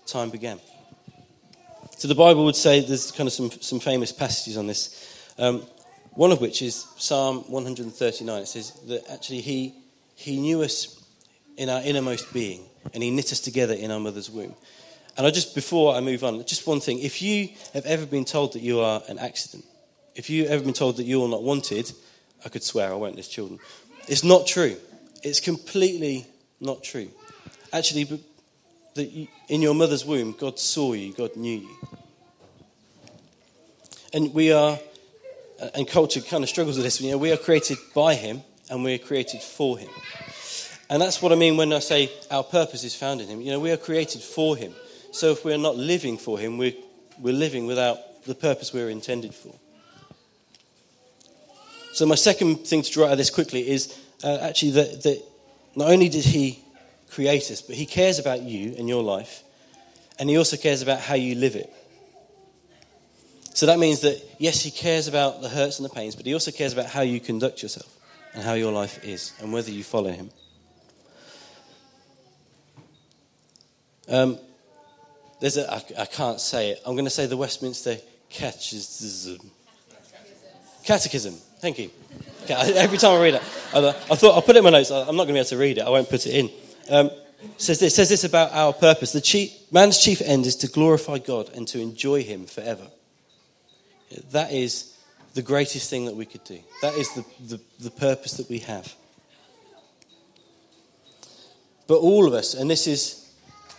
time 0.06 0.30
began. 0.30 0.58
So 1.98 2.08
the 2.08 2.14
Bible 2.14 2.44
would 2.44 2.56
say 2.56 2.80
there's 2.80 3.10
kind 3.10 3.26
of 3.26 3.32
some, 3.32 3.50
some 3.50 3.80
famous 3.80 4.12
passages 4.12 4.56
on 4.56 4.66
this. 4.66 5.32
Um, 5.38 5.62
one 6.18 6.32
of 6.32 6.40
which 6.40 6.62
is 6.62 6.84
Psalm 6.96 7.44
139. 7.46 8.42
It 8.42 8.46
says 8.46 8.72
that 8.88 9.08
actually 9.08 9.40
he, 9.40 9.72
he 10.16 10.40
knew 10.40 10.62
us 10.62 11.00
in 11.56 11.68
our 11.68 11.80
innermost 11.82 12.32
being 12.32 12.64
and 12.92 13.04
he 13.04 13.12
knit 13.12 13.30
us 13.30 13.38
together 13.38 13.72
in 13.72 13.92
our 13.92 14.00
mother's 14.00 14.28
womb. 14.28 14.56
And 15.16 15.24
I 15.24 15.30
just, 15.30 15.54
before 15.54 15.94
I 15.94 16.00
move 16.00 16.24
on, 16.24 16.44
just 16.44 16.66
one 16.66 16.80
thing. 16.80 16.98
If 16.98 17.22
you 17.22 17.50
have 17.72 17.86
ever 17.86 18.04
been 18.04 18.24
told 18.24 18.54
that 18.54 18.62
you 18.62 18.80
are 18.80 19.00
an 19.06 19.20
accident, 19.20 19.64
if 20.16 20.28
you've 20.28 20.50
ever 20.50 20.64
been 20.64 20.72
told 20.72 20.96
that 20.96 21.04
you're 21.04 21.28
not 21.28 21.44
wanted, 21.44 21.92
I 22.44 22.48
could 22.48 22.64
swear 22.64 22.90
I 22.90 22.96
won't 22.96 23.14
list 23.14 23.30
children. 23.30 23.60
It's 24.08 24.24
not 24.24 24.48
true. 24.48 24.76
It's 25.22 25.38
completely 25.38 26.26
not 26.60 26.82
true. 26.82 27.10
Actually, 27.72 28.24
that 28.94 29.28
in 29.48 29.62
your 29.62 29.74
mother's 29.74 30.04
womb, 30.04 30.32
God 30.32 30.58
saw 30.58 30.94
you, 30.94 31.12
God 31.12 31.36
knew 31.36 31.60
you. 31.60 31.76
And 34.12 34.34
we 34.34 34.50
are 34.50 34.80
and 35.74 35.86
culture 35.88 36.20
kind 36.20 36.42
of 36.42 36.48
struggles 36.48 36.76
with 36.76 36.84
this. 36.84 37.00
You 37.00 37.12
know, 37.12 37.18
we 37.18 37.32
are 37.32 37.36
created 37.36 37.78
by 37.94 38.14
Him 38.14 38.42
and 38.70 38.84
we 38.84 38.94
are 38.94 38.98
created 38.98 39.40
for 39.40 39.78
Him. 39.78 39.90
And 40.90 41.02
that's 41.02 41.20
what 41.20 41.32
I 41.32 41.34
mean 41.34 41.56
when 41.56 41.72
I 41.72 41.80
say 41.80 42.10
our 42.30 42.44
purpose 42.44 42.84
is 42.84 42.94
found 42.94 43.20
in 43.20 43.28
Him. 43.28 43.40
You 43.40 43.52
know, 43.52 43.60
we 43.60 43.70
are 43.70 43.76
created 43.76 44.22
for 44.22 44.56
Him. 44.56 44.72
So 45.10 45.32
if 45.32 45.44
we're 45.44 45.58
not 45.58 45.76
living 45.76 46.18
for 46.18 46.38
Him, 46.38 46.58
we're, 46.58 46.74
we're 47.18 47.34
living 47.34 47.66
without 47.66 48.24
the 48.24 48.34
purpose 48.34 48.72
we're 48.72 48.90
intended 48.90 49.34
for. 49.34 49.54
So, 51.92 52.06
my 52.06 52.14
second 52.14 52.58
thing 52.58 52.82
to 52.82 52.92
draw 52.92 53.06
out 53.06 53.12
of 53.12 53.18
this 53.18 53.30
quickly 53.30 53.68
is 53.68 53.98
uh, 54.22 54.38
actually 54.42 54.72
that, 54.72 55.02
that 55.02 55.22
not 55.74 55.90
only 55.90 56.08
did 56.08 56.24
He 56.24 56.62
create 57.10 57.50
us, 57.50 57.60
but 57.60 57.74
He 57.74 57.86
cares 57.86 58.20
about 58.20 58.42
you 58.42 58.74
and 58.78 58.88
your 58.88 59.02
life, 59.02 59.42
and 60.18 60.30
He 60.30 60.36
also 60.36 60.56
cares 60.56 60.80
about 60.80 61.00
how 61.00 61.14
you 61.14 61.34
live 61.34 61.56
it. 61.56 61.72
So 63.58 63.66
that 63.66 63.80
means 63.80 64.02
that, 64.02 64.22
yes, 64.38 64.62
He 64.62 64.70
cares 64.70 65.08
about 65.08 65.42
the 65.42 65.48
hurts 65.48 65.80
and 65.80 65.84
the 65.84 65.92
pains, 65.92 66.14
but 66.14 66.24
He 66.24 66.32
also 66.32 66.52
cares 66.52 66.72
about 66.72 66.86
how 66.86 67.00
you 67.00 67.18
conduct 67.18 67.60
yourself 67.60 67.92
and 68.32 68.44
how 68.44 68.52
your 68.52 68.70
life 68.70 69.02
is 69.02 69.32
and 69.40 69.52
whether 69.52 69.72
you 69.72 69.82
follow 69.82 70.12
Him. 70.12 70.30
Um, 74.08 74.38
there's 75.40 75.56
a, 75.56 75.68
I, 75.68 75.82
I 75.98 76.04
can't 76.04 76.40
say 76.40 76.70
it. 76.70 76.82
I'm 76.86 76.92
going 76.92 77.06
to 77.06 77.10
say 77.10 77.26
the 77.26 77.36
Westminster 77.36 77.96
Catechism. 78.30 79.50
Catechism. 80.84 81.34
Thank 81.58 81.80
you. 81.80 81.90
Every 82.48 82.96
time 82.96 83.18
I 83.18 83.20
read 83.20 83.34
it, 83.34 83.42
I, 83.74 84.14
thought 84.14 84.36
I'll 84.36 84.42
put 84.42 84.54
it 84.54 84.60
in 84.60 84.64
my 84.66 84.70
notes. 84.70 84.92
I'm 84.92 85.16
not 85.16 85.26
going 85.26 85.30
to 85.30 85.32
be 85.32 85.38
able 85.40 85.48
to 85.48 85.56
read 85.56 85.78
it. 85.78 85.80
I 85.80 85.90
won't 85.90 86.08
put 86.08 86.24
it 86.28 86.32
in. 86.32 86.50
Um, 86.88 87.10
says 87.56 87.80
this, 87.80 87.96
says 87.96 88.08
this 88.08 88.22
about 88.22 88.52
our 88.52 88.72
purpose. 88.72 89.10
The 89.10 89.20
chief, 89.20 89.52
man's 89.72 89.98
chief 89.98 90.22
end 90.22 90.46
is 90.46 90.54
to 90.58 90.68
glorify 90.68 91.18
God 91.18 91.50
and 91.56 91.66
to 91.66 91.80
enjoy 91.80 92.22
Him 92.22 92.46
forever. 92.46 92.86
That 94.30 94.52
is 94.52 94.94
the 95.34 95.42
greatest 95.42 95.90
thing 95.90 96.06
that 96.06 96.14
we 96.14 96.26
could 96.26 96.44
do. 96.44 96.58
That 96.82 96.94
is 96.94 97.12
the, 97.14 97.24
the, 97.46 97.60
the 97.80 97.90
purpose 97.90 98.32
that 98.38 98.48
we 98.48 98.60
have. 98.60 98.94
But 101.86 101.98
all 101.98 102.26
of 102.26 102.34
us, 102.34 102.54
and 102.54 102.70
this 102.70 102.86
is, 102.86 103.32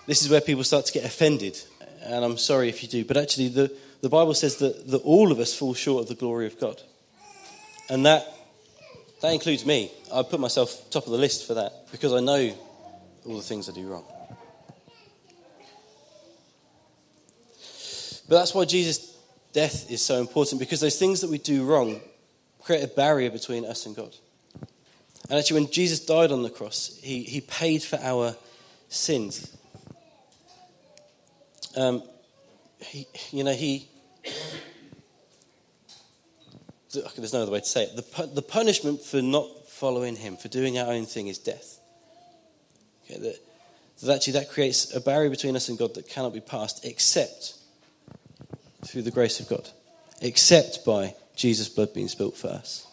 this 0.07 0.21
is 0.24 0.29
where 0.29 0.41
people 0.41 0.63
start 0.63 0.86
to 0.86 0.93
get 0.93 1.05
offended, 1.05 1.59
and 2.03 2.25
I'm 2.25 2.38
sorry 2.38 2.69
if 2.69 2.81
you 2.81 2.89
do, 2.89 3.05
but 3.05 3.17
actually, 3.17 3.50
the, 3.50 3.71
the 4.01 4.09
Bible 4.09 4.33
says 4.33 4.57
that, 4.57 4.88
that 4.88 5.01
all 5.03 5.31
of 5.31 5.39
us 5.39 5.55
fall 5.55 5.74
short 5.74 6.03
of 6.03 6.09
the 6.09 6.15
glory 6.15 6.48
of 6.48 6.59
God. 6.59 6.81
And 7.89 8.05
that, 8.05 8.27
that 9.21 9.33
includes 9.33 9.65
me. 9.65 9.91
I 10.13 10.24
put 10.24 10.39
myself 10.39 10.89
top 10.89 11.05
of 11.05 11.12
the 11.12 11.17
list 11.17 11.45
for 11.45 11.55
that 11.55 11.88
because 11.91 12.13
I 12.13 12.19
know 12.19 12.55
all 13.25 13.36
the 13.36 13.43
things 13.43 13.67
I 13.69 13.74
do 13.74 13.88
wrong. 13.88 14.05
But 18.27 18.36
that's 18.38 18.53
why 18.53 18.65
Jesus' 18.65 19.08
death 19.59 19.91
is 19.91 20.01
so 20.01 20.21
important 20.21 20.57
because 20.57 20.79
those 20.79 20.97
things 20.97 21.19
that 21.19 21.29
we 21.29 21.37
do 21.37 21.65
wrong 21.65 21.99
create 22.61 22.81
a 22.81 22.87
barrier 22.87 23.29
between 23.29 23.65
us 23.65 23.85
and 23.85 23.93
God. 23.93 24.15
And 25.29 25.37
actually, 25.37 25.59
when 25.59 25.69
Jesus 25.69 25.99
died 26.05 26.31
on 26.31 26.43
the 26.43 26.49
cross, 26.49 26.97
he, 27.03 27.23
he 27.23 27.41
paid 27.41 27.83
for 27.83 27.99
our 28.01 28.37
sins. 28.87 29.57
Um, 31.75 32.03
he, 32.79 33.05
you 33.31 33.43
know, 33.43 33.51
he. 33.51 33.89
There's 36.93 37.33
no 37.33 37.41
other 37.41 37.51
way 37.51 37.59
to 37.59 37.65
say 37.65 37.83
it. 37.83 37.97
The, 37.97 38.27
the 38.27 38.41
punishment 38.41 39.01
for 39.01 39.21
not 39.21 39.67
following 39.67 40.15
him, 40.15 40.37
for 40.37 40.47
doing 40.47 40.79
our 40.79 40.89
own 40.93 41.05
thing, 41.05 41.27
is 41.27 41.37
death. 41.37 41.81
Okay, 43.03 43.19
that, 43.19 43.35
that 44.03 44.15
actually 44.15 44.33
that 44.33 44.49
creates 44.49 44.95
a 44.95 45.01
barrier 45.01 45.29
between 45.29 45.57
us 45.57 45.67
and 45.67 45.77
God 45.77 45.95
that 45.95 46.07
cannot 46.07 46.33
be 46.33 46.39
passed 46.39 46.85
except 46.85 47.58
through 48.89 49.03
the 49.03 49.12
grace 49.12 49.39
of 49.39 49.48
God, 49.48 49.69
except 50.22 50.84
by 50.84 51.13
Jesus' 51.36 51.69
blood 51.69 51.93
being 51.93 52.08
spilt 52.08 52.36
for 52.36 52.48
us. 52.48 52.88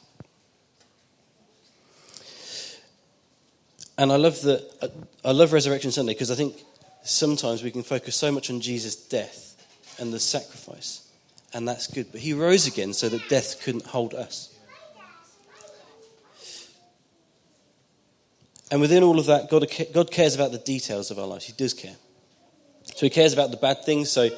And 3.98 4.12
I 4.12 4.16
love 4.16 4.42
that. 4.42 4.92
I 5.24 5.32
love 5.32 5.54
Resurrection 5.54 5.90
Sunday 5.90 6.12
because 6.12 6.30
I 6.30 6.34
think 6.34 6.62
sometimes 7.02 7.62
we 7.62 7.70
can 7.70 7.82
focus 7.82 8.14
so 8.14 8.30
much 8.30 8.50
on 8.50 8.60
Jesus' 8.60 8.94
death 8.94 9.56
and 9.98 10.12
the 10.12 10.20
sacrifice, 10.20 11.10
and 11.54 11.66
that's 11.66 11.86
good. 11.86 12.12
But 12.12 12.20
he 12.20 12.34
rose 12.34 12.66
again 12.66 12.92
so 12.92 13.08
that 13.08 13.26
death 13.30 13.62
couldn't 13.62 13.86
hold 13.86 14.12
us. 14.12 14.52
And 18.70 18.80
within 18.80 19.02
all 19.02 19.18
of 19.18 19.26
that, 19.26 19.48
God, 19.48 19.64
God 19.94 20.10
cares 20.10 20.34
about 20.34 20.52
the 20.52 20.58
details 20.58 21.10
of 21.10 21.18
our 21.18 21.26
lives. 21.26 21.46
He 21.46 21.52
does 21.52 21.72
care. 21.72 21.96
So 22.84 23.06
he 23.06 23.10
cares 23.10 23.32
about 23.32 23.50
the 23.50 23.56
bad 23.56 23.84
things. 23.84 24.10
So 24.10 24.28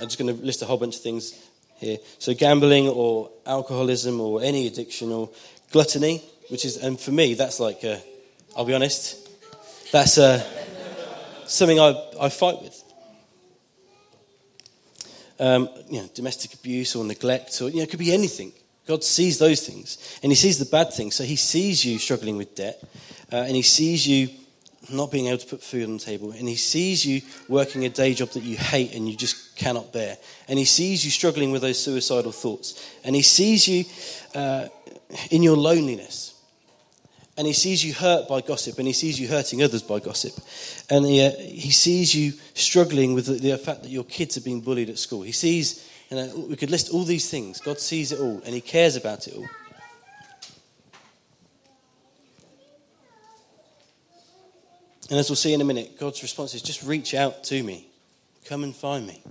I'm 0.00 0.06
just 0.06 0.18
going 0.18 0.36
to 0.36 0.44
list 0.44 0.62
a 0.62 0.66
whole 0.66 0.76
bunch 0.76 0.96
of 0.96 1.02
things 1.02 1.34
here. 1.76 1.98
So 2.18 2.34
gambling 2.34 2.88
or 2.88 3.30
alcoholism 3.46 4.20
or 4.20 4.42
any 4.42 4.66
addiction 4.66 5.10
or 5.10 5.30
gluttony, 5.70 6.22
which 6.48 6.64
is, 6.64 6.76
and 6.76 6.98
for 6.98 7.12
me, 7.12 7.34
that's 7.34 7.60
like, 7.60 7.84
uh, 7.84 7.96
I'll 8.56 8.64
be 8.64 8.74
honest, 8.74 9.28
that's 9.92 10.18
uh, 10.18 10.42
something 11.46 11.80
I, 11.80 11.94
I 12.20 12.28
fight 12.28 12.60
with. 12.62 12.82
Um, 15.38 15.68
you 15.90 16.00
know, 16.00 16.08
domestic 16.14 16.54
abuse 16.54 16.96
or 16.96 17.04
neglect, 17.04 17.60
or 17.60 17.68
you 17.68 17.76
know, 17.76 17.82
it 17.82 17.90
could 17.90 17.98
be 17.98 18.12
anything. 18.12 18.52
God 18.86 19.04
sees 19.04 19.38
those 19.38 19.66
things, 19.66 20.18
and 20.22 20.32
He 20.32 20.36
sees 20.36 20.58
the 20.58 20.64
bad 20.64 20.94
things. 20.94 21.14
So 21.14 21.24
He 21.24 21.36
sees 21.36 21.84
you 21.84 21.98
struggling 21.98 22.38
with 22.38 22.54
debt, 22.54 22.82
uh, 23.30 23.36
and 23.36 23.54
He 23.54 23.60
sees 23.60 24.06
you 24.06 24.30
not 24.90 25.10
being 25.10 25.26
able 25.26 25.38
to 25.38 25.46
put 25.46 25.62
food 25.62 25.84
on 25.84 25.94
the 25.94 26.02
table, 26.02 26.32
and 26.32 26.48
He 26.48 26.56
sees 26.56 27.04
you 27.04 27.22
working 27.48 27.84
a 27.84 27.88
day 27.88 28.14
job 28.14 28.30
that 28.30 28.42
you 28.42 28.56
hate 28.56 28.94
and 28.94 29.08
you 29.08 29.16
just 29.16 29.56
cannot 29.56 29.92
bear, 29.92 30.16
and 30.48 30.58
He 30.58 30.64
sees 30.64 31.04
you 31.04 31.10
struggling 31.10 31.50
with 31.52 31.62
those 31.62 31.78
suicidal 31.82 32.32
thoughts, 32.32 32.88
and 33.04 33.14
He 33.14 33.22
sees 33.22 33.66
you 33.68 33.84
uh, 34.34 34.68
in 35.30 35.42
your 35.42 35.56
loneliness. 35.56 36.32
And 37.38 37.46
he 37.46 37.52
sees 37.52 37.84
you 37.84 37.92
hurt 37.92 38.28
by 38.28 38.40
gossip, 38.40 38.78
and 38.78 38.86
he 38.86 38.94
sees 38.94 39.20
you 39.20 39.28
hurting 39.28 39.62
others 39.62 39.82
by 39.82 40.00
gossip. 40.00 40.32
And 40.88 41.04
he, 41.04 41.22
uh, 41.22 41.32
he 41.32 41.70
sees 41.70 42.14
you 42.14 42.32
struggling 42.54 43.12
with 43.12 43.26
the, 43.26 43.34
the, 43.34 43.58
fact 43.58 43.82
that 43.82 43.90
your 43.90 44.04
kids 44.04 44.38
are 44.38 44.40
being 44.40 44.62
bullied 44.62 44.88
at 44.88 44.98
school. 44.98 45.20
He 45.20 45.32
sees, 45.32 45.86
you 46.10 46.16
know, 46.16 46.46
we 46.48 46.56
could 46.56 46.70
list 46.70 46.90
all 46.90 47.04
these 47.04 47.30
things. 47.30 47.60
God 47.60 47.78
sees 47.78 48.10
it 48.10 48.20
all, 48.20 48.40
and 48.46 48.54
he 48.54 48.62
cares 48.62 48.96
about 48.96 49.28
it 49.28 49.36
all. 49.36 49.46
And 55.10 55.18
as 55.18 55.28
we'll 55.30 55.36
see 55.36 55.52
in 55.52 55.60
a 55.60 55.64
minute, 55.64 55.98
God's 55.98 56.22
response 56.22 56.54
is 56.54 56.62
just 56.62 56.82
reach 56.82 57.14
out 57.14 57.44
to 57.44 57.62
me, 57.62 57.88
come 58.44 58.64
and 58.64 58.74
find 58.74 59.06
me. 59.06 59.22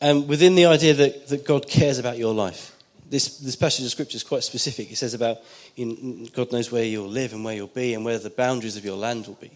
And 0.00 0.28
within 0.28 0.54
the 0.54 0.66
idea 0.66 0.94
that, 0.94 1.28
that 1.28 1.44
God 1.44 1.68
cares 1.68 1.98
about 1.98 2.18
your 2.18 2.32
life, 2.32 2.74
this, 3.10 3.38
this 3.38 3.56
passage 3.56 3.84
of 3.84 3.90
scripture 3.90 4.16
is 4.16 4.22
quite 4.22 4.44
specific. 4.44 4.92
It 4.92 4.96
says 4.96 5.14
about 5.14 5.38
in, 5.76 6.26
God 6.26 6.52
knows 6.52 6.70
where 6.70 6.84
you'll 6.84 7.08
live 7.08 7.32
and 7.32 7.44
where 7.44 7.54
you'll 7.54 7.66
be 7.66 7.94
and 7.94 8.04
where 8.04 8.18
the 8.18 8.30
boundaries 8.30 8.76
of 8.76 8.84
your 8.84 8.96
land 8.96 9.26
will 9.26 9.34
be. 9.34 9.50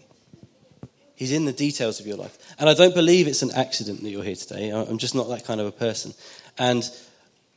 He's 1.15 1.31
in 1.31 1.45
the 1.45 1.53
details 1.53 1.99
of 1.99 2.07
your 2.07 2.17
life. 2.17 2.37
And 2.59 2.67
I 2.67 2.73
don't 2.73 2.95
believe 2.95 3.27
it's 3.27 3.43
an 3.43 3.51
accident 3.51 4.01
that 4.01 4.09
you're 4.09 4.23
here 4.23 4.35
today. 4.35 4.71
I'm 4.71 4.97
just 4.97 5.15
not 5.15 5.29
that 5.29 5.45
kind 5.45 5.61
of 5.61 5.67
a 5.67 5.71
person. 5.71 6.13
And 6.57 6.83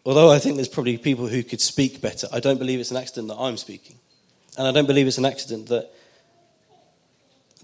although 0.04 0.30
I 0.30 0.38
think 0.38 0.56
there's 0.56 0.68
probably 0.68 0.98
people 0.98 1.26
who 1.26 1.42
could 1.42 1.60
speak 1.60 2.00
better, 2.00 2.28
I 2.32 2.40
don't 2.40 2.58
believe 2.58 2.78
it's 2.78 2.90
an 2.90 2.98
accident 2.98 3.28
that 3.28 3.38
I'm 3.38 3.56
speaking. 3.56 3.96
And 4.56 4.66
I 4.66 4.72
don't 4.72 4.86
believe 4.86 5.06
it's 5.06 5.18
an 5.18 5.26
accident 5.26 5.68
that, 5.68 5.90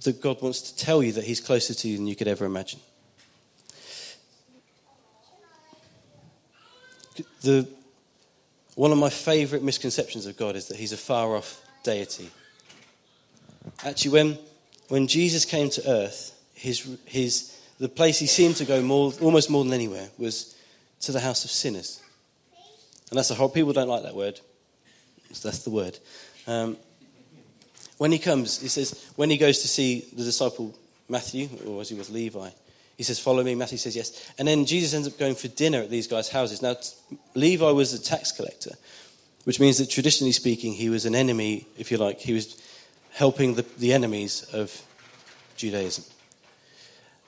that 0.04 0.20
God 0.20 0.42
wants 0.42 0.60
to 0.62 0.76
tell 0.76 1.02
you 1.02 1.12
that 1.12 1.24
He's 1.24 1.40
closer 1.40 1.74
to 1.74 1.88
you 1.88 1.96
than 1.96 2.06
you 2.06 2.16
could 2.16 2.28
ever 2.28 2.44
imagine. 2.44 2.80
The, 7.42 7.68
one 8.74 8.92
of 8.92 8.98
my 8.98 9.10
favourite 9.10 9.62
misconceptions 9.62 10.26
of 10.26 10.36
God 10.36 10.56
is 10.56 10.68
that 10.68 10.76
he's 10.76 10.92
a 10.92 10.96
far 10.96 11.36
off 11.36 11.60
deity. 11.82 12.30
Actually, 13.84 14.10
when, 14.12 14.38
when 14.88 15.06
Jesus 15.06 15.44
came 15.44 15.68
to 15.70 15.90
earth, 15.90 16.38
his, 16.54 16.96
his, 17.04 17.58
the 17.78 17.88
place 17.88 18.18
he 18.18 18.26
seemed 18.26 18.56
to 18.56 18.64
go 18.64 18.80
more, 18.80 19.12
almost 19.20 19.50
more 19.50 19.64
than 19.64 19.72
anywhere 19.72 20.08
was 20.18 20.56
to 21.00 21.12
the 21.12 21.20
house 21.20 21.44
of 21.44 21.50
sinners. 21.50 22.00
And 23.10 23.18
that's 23.18 23.30
a 23.30 23.34
whole, 23.34 23.48
people 23.48 23.72
don't 23.72 23.88
like 23.88 24.04
that 24.04 24.14
word. 24.14 24.40
So 25.32 25.48
that's 25.48 25.64
the 25.64 25.70
word. 25.70 25.98
Um, 26.46 26.76
when 27.98 28.12
he 28.12 28.18
comes, 28.18 28.60
he 28.60 28.68
says, 28.68 29.10
when 29.16 29.30
he 29.30 29.36
goes 29.36 29.60
to 29.60 29.68
see 29.68 30.06
the 30.12 30.24
disciple 30.24 30.76
Matthew, 31.08 31.48
or 31.66 31.76
was 31.76 31.88
he 31.88 31.94
with 31.94 32.10
Levi, 32.10 32.50
he 32.96 33.04
says, 33.04 33.18
Follow 33.18 33.42
me. 33.42 33.54
Matthew 33.54 33.78
says, 33.78 33.96
Yes. 33.96 34.32
And 34.38 34.46
then 34.46 34.64
Jesus 34.66 34.94
ends 34.94 35.08
up 35.08 35.18
going 35.18 35.34
for 35.34 35.48
dinner 35.48 35.80
at 35.80 35.90
these 35.90 36.06
guys' 36.06 36.28
houses. 36.28 36.62
Now, 36.62 36.76
Levi 37.34 37.70
was 37.70 37.92
a 37.92 38.02
tax 38.02 38.32
collector, 38.32 38.72
which 39.44 39.58
means 39.60 39.78
that 39.78 39.90
traditionally 39.90 40.32
speaking, 40.32 40.72
he 40.72 40.88
was 40.88 41.06
an 41.06 41.14
enemy, 41.14 41.66
if 41.76 41.90
you 41.90 41.98
like. 41.98 42.20
He 42.20 42.32
was 42.32 42.60
helping 43.12 43.54
the, 43.54 43.62
the 43.78 43.92
enemies 43.92 44.46
of 44.52 44.82
Judaism. 45.56 46.04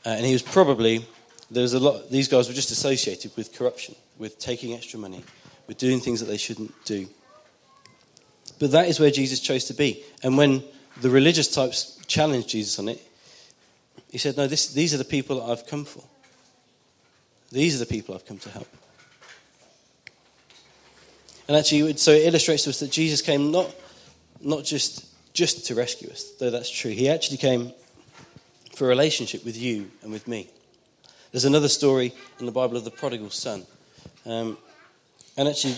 Uh, 0.07 0.11
and 0.11 0.27
he 0.27 0.33
was 0.33 0.43
probably, 0.43 1.07
there 1.51 1.63
was 1.63 1.75
a 1.75 1.81
lot, 1.81 2.11
these 2.11 2.29
guys 2.29 2.49
were 2.49 2.55
just 2.55 2.71
associated 2.71 3.35
with 3.37 3.57
corruption, 3.57 3.95
with 4.19 4.39
taking 4.39 4.75
extra 4.75 4.99
money, 4.99 5.25
with 5.67 5.79
doing 5.79 6.01
things 6.01 6.21
that 6.21 6.27
they 6.27 6.37
shouldn't 6.37 6.73
do. 6.85 7.09
But 8.59 8.71
that 8.73 8.89
is 8.89 9.01
where 9.01 9.11
Jesus 9.11 9.41
chose 9.41 9.65
to 9.67 9.75
be. 9.75 10.05
And 10.23 10.37
when 10.37 10.63
the 11.01 11.11
religious 11.11 11.49
types 11.49 11.99
challenged 12.07 12.49
Jesus 12.49 12.79
on 12.79 12.89
it, 12.89 13.03
he 14.11 14.19
said, 14.19 14.37
No, 14.37 14.47
this, 14.47 14.69
these 14.69 14.95
are 14.95 14.99
the 14.99 15.05
people 15.05 15.41
that 15.41 15.51
I've 15.51 15.67
come 15.67 15.85
for. 15.85 16.05
These 17.51 17.77
are 17.77 17.85
the 17.85 17.91
people 17.91 18.15
I've 18.15 18.27
come 18.27 18.39
to 18.39 18.51
help. 18.51 18.69
And 21.47 21.57
actually, 21.57 21.97
so 21.97 22.13
it 22.13 22.27
illustrates 22.27 22.65
to 22.65 22.71
us 22.71 22.81
that 22.81 22.91
Jesus 22.91 23.21
came 23.21 23.51
not, 23.51 23.75
not 24.41 24.65
just, 24.65 25.07
just 25.35 25.67
to 25.67 25.75
rescue 25.75 26.11
us, 26.11 26.31
though 26.39 26.51
that's 26.51 26.71
true. 26.71 26.91
He 26.91 27.09
actually 27.09 27.37
came 27.37 27.73
for 28.75 28.87
a 28.87 28.89
relationship 28.89 29.45
with 29.45 29.57
you 29.57 29.91
and 30.03 30.11
with 30.11 30.27
me. 30.27 30.49
There's 31.33 31.45
another 31.45 31.69
story 31.69 32.15
in 32.41 32.47
the 32.47 32.53
Bible 32.53 32.77
of 32.77 32.85
the 32.85 32.91
prodigal 32.91 33.31
son. 33.31 33.67
Um, 34.25 34.57
and 35.37 35.49
actually, 35.49 35.75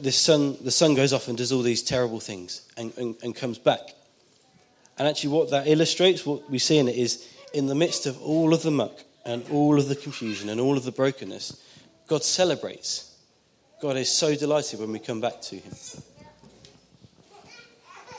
this 0.00 0.18
son, 0.18 0.56
the 0.62 0.70
son 0.70 0.94
goes 0.94 1.12
off 1.12 1.28
and 1.28 1.36
does 1.36 1.52
all 1.52 1.62
these 1.62 1.82
terrible 1.82 2.20
things 2.20 2.62
and, 2.76 2.92
and, 2.96 3.16
and 3.22 3.34
comes 3.34 3.58
back. 3.58 3.80
And 4.98 5.08
actually, 5.08 5.30
what 5.30 5.50
that 5.50 5.66
illustrates, 5.66 6.24
what 6.26 6.48
we 6.50 6.58
see 6.58 6.78
in 6.78 6.88
it, 6.88 6.96
is 6.96 7.28
in 7.52 7.66
the 7.66 7.74
midst 7.74 8.06
of 8.06 8.20
all 8.22 8.54
of 8.54 8.62
the 8.62 8.70
muck 8.70 9.04
and 9.24 9.44
all 9.50 9.78
of 9.78 9.88
the 9.88 9.96
confusion 9.96 10.48
and 10.48 10.60
all 10.60 10.76
of 10.76 10.84
the 10.84 10.92
brokenness, 10.92 11.60
God 12.06 12.22
celebrates. 12.22 13.16
God 13.80 13.96
is 13.96 14.10
so 14.10 14.34
delighted 14.34 14.80
when 14.80 14.92
we 14.92 14.98
come 14.98 15.20
back 15.20 15.40
to 15.42 15.56
Him. 15.56 15.72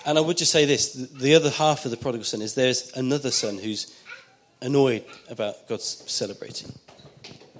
And 0.06 0.18
I 0.18 0.22
would 0.22 0.38
just 0.38 0.52
say 0.52 0.66
this 0.66 0.94
the 0.94 1.36
other 1.36 1.50
half 1.50 1.86
of 1.86 1.92
the 1.92 1.98
prodigal 1.98 2.26
son 2.26 2.42
is 2.42 2.56
there's 2.56 2.92
another 2.98 3.32
son 3.32 3.58
who's 3.58 3.94
annoyed 4.62 5.06
about 5.30 5.68
God's 5.68 6.04
celebrating. 6.12 6.74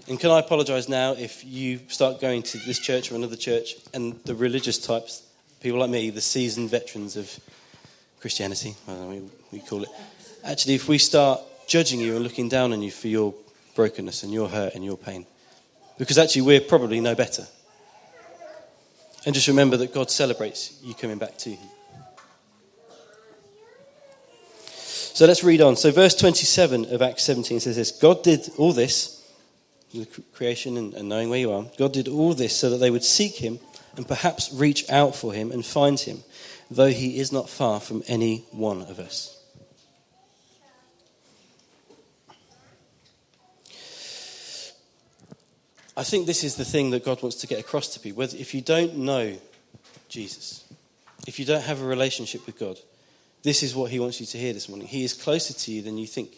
And 0.08 0.20
can 0.20 0.32
I 0.32 0.40
apologize 0.40 0.90
now 0.90 1.14
if 1.14 1.46
you 1.46 1.80
start 1.88 2.20
going 2.20 2.44
to 2.44 2.58
this 2.58 2.80
church 2.80 3.12
or 3.12 3.16
another 3.16 3.38
church 3.38 3.76
and 3.94 4.20
the 4.26 4.36
religious 4.36 4.78
types, 4.78 5.24
people 5.62 5.80
like 5.80 5.90
me, 5.90 6.10
the 6.10 6.20
seasoned 6.20 6.70
veterans 6.70 7.16
of 7.16 7.40
Christianity, 8.20 8.76
we, 8.88 9.22
we 9.52 9.60
call 9.60 9.84
it, 9.84 9.90
actually, 10.44 10.76
if 10.76 10.90
we 10.90 10.98
start 10.98 11.40
judging 11.68 12.02
you 12.02 12.16
and 12.16 12.24
looking 12.24 12.50
down 12.50 12.74
on 12.74 12.82
you 12.82 12.92
for 12.92 13.08
your 13.08 13.34
brokenness 13.76 14.24
and 14.24 14.34
your 14.34 14.50
hurt 14.50 14.76
and 14.76 14.84
your 14.84 14.98
pain, 14.98 15.26
because 15.98 16.18
actually 16.18 16.42
we're 16.42 16.62
probably 16.62 17.00
no 17.00 17.16
better. 17.16 17.48
And 19.26 19.34
just 19.34 19.48
remember 19.48 19.78
that 19.78 19.94
God 19.94 20.12
celebrates 20.12 20.80
you 20.84 20.94
coming 20.94 21.18
back 21.18 21.38
to 21.40 21.52
Him. 21.52 21.70
So 24.66 25.26
let's 25.28 25.44
read 25.44 25.62
on. 25.62 25.76
So, 25.76 25.92
verse 25.92 26.16
27 26.16 26.86
of 26.86 27.02
Acts 27.02 27.24
17 27.24 27.60
says 27.60 27.76
this 27.76 27.92
God 27.92 28.24
did 28.24 28.50
all 28.58 28.74
this, 28.74 29.13
the 30.00 30.22
creation 30.34 30.78
and, 30.78 30.94
and 30.94 31.10
knowing 31.10 31.30
where 31.30 31.40
you 31.40 31.52
are, 31.52 31.66
God 31.78 31.94
did 31.94 32.08
all 32.08 32.34
this 32.34 32.58
so 32.58 32.70
that 32.70 32.78
they 32.78 32.92
would 32.92 33.04
seek 33.04 33.36
Him 33.36 33.60
and 33.96 34.08
perhaps 34.08 34.52
reach 34.54 34.90
out 34.90 35.16
for 35.16 35.34
Him 35.34 35.52
and 35.52 35.66
find 35.66 36.00
Him, 36.00 36.24
though 36.70 36.90
He 36.90 37.20
is 37.20 37.32
not 37.32 37.50
far 37.50 37.80
from 37.80 38.04
any 38.08 38.46
one 38.52 38.82
of 38.82 39.00
us. 39.00 39.40
I 45.96 46.04
think 46.04 46.26
this 46.26 46.44
is 46.44 46.56
the 46.56 46.66
thing 46.66 46.90
that 46.90 47.06
God 47.06 47.22
wants 47.22 47.38
to 47.38 47.48
get 47.48 47.60
across 47.60 47.88
to 47.90 48.00
people. 48.00 48.24
If 48.24 48.56
you 48.56 48.62
don't 48.62 48.98
know 48.98 49.38
Jesus, 50.10 50.66
if 51.28 51.38
you 51.40 51.46
don't 51.46 51.64
have 51.64 51.82
a 51.82 51.86
relationship 51.86 52.46
with 52.48 52.58
God, 52.58 52.80
this 53.44 53.62
is 53.62 53.76
what 53.76 53.92
he 53.92 54.00
wants 54.00 54.20
you 54.20 54.26
to 54.26 54.38
hear 54.38 54.54
this 54.54 54.70
morning. 54.70 54.88
He 54.88 55.04
is 55.04 55.14
closer 55.14 55.54
to 55.54 55.72
you 55.72 55.82
than 55.82 55.98
you 55.98 56.08
think. 56.08 56.38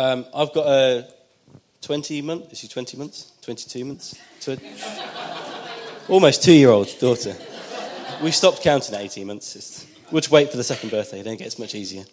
Um, 0.00 0.24
I've 0.34 0.50
got 0.54 0.66
a 0.66 1.06
20 1.82 2.22
month, 2.22 2.50
is 2.50 2.60
she 2.60 2.68
20 2.68 2.96
months? 2.96 3.32
22 3.42 3.84
months? 3.84 4.18
almost 6.08 6.42
two 6.42 6.54
year 6.54 6.70
old 6.70 6.88
daughter. 6.98 7.36
We 8.22 8.30
stopped 8.30 8.62
counting 8.62 8.94
at 8.94 9.02
18 9.02 9.26
months. 9.26 9.86
we'll 10.10 10.22
just 10.22 10.30
wait 10.30 10.50
for 10.50 10.56
the 10.56 10.64
second 10.64 10.90
birthday, 10.90 11.20
then 11.20 11.34
it 11.34 11.40
gets 11.40 11.58
much 11.58 11.74
easier. 11.74 12.04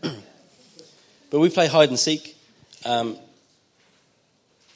but 0.00 1.40
we 1.40 1.50
play 1.50 1.66
hide 1.66 1.90
and 1.90 1.98
seek. 1.98 2.38
Um, 2.86 3.18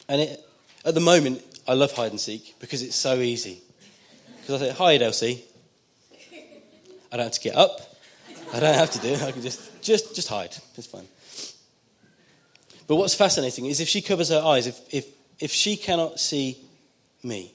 and 0.06 0.20
it, 0.20 0.46
at 0.84 0.92
the 0.92 1.00
moment, 1.00 1.42
I 1.66 1.72
love 1.72 1.92
hide 1.92 2.10
and 2.10 2.20
seek 2.20 2.56
because 2.60 2.82
it's 2.82 2.94
so 2.94 3.14
easy. 3.14 3.62
Because 4.42 4.60
I 4.60 4.66
say, 4.66 4.74
hide, 4.74 5.00
Elsie. 5.00 5.44
I 7.10 7.16
don't 7.16 7.24
have 7.24 7.32
to 7.32 7.40
get 7.40 7.56
up. 7.56 7.96
I 8.52 8.60
don't 8.60 8.74
have 8.74 8.90
to 8.90 8.98
do 8.98 9.08
it. 9.08 9.22
I 9.22 9.32
can 9.32 9.40
just, 9.40 9.82
just, 9.82 10.14
just 10.14 10.28
hide. 10.28 10.54
It's 10.76 10.86
fine. 10.86 11.08
But 12.88 12.96
what's 12.96 13.14
fascinating 13.14 13.66
is 13.66 13.80
if 13.80 13.88
she 13.88 14.00
covers 14.00 14.30
her 14.30 14.42
eyes, 14.42 14.66
if, 14.66 14.80
if, 14.92 15.06
if 15.38 15.52
she 15.52 15.76
cannot 15.76 16.18
see 16.18 16.58
me, 17.22 17.54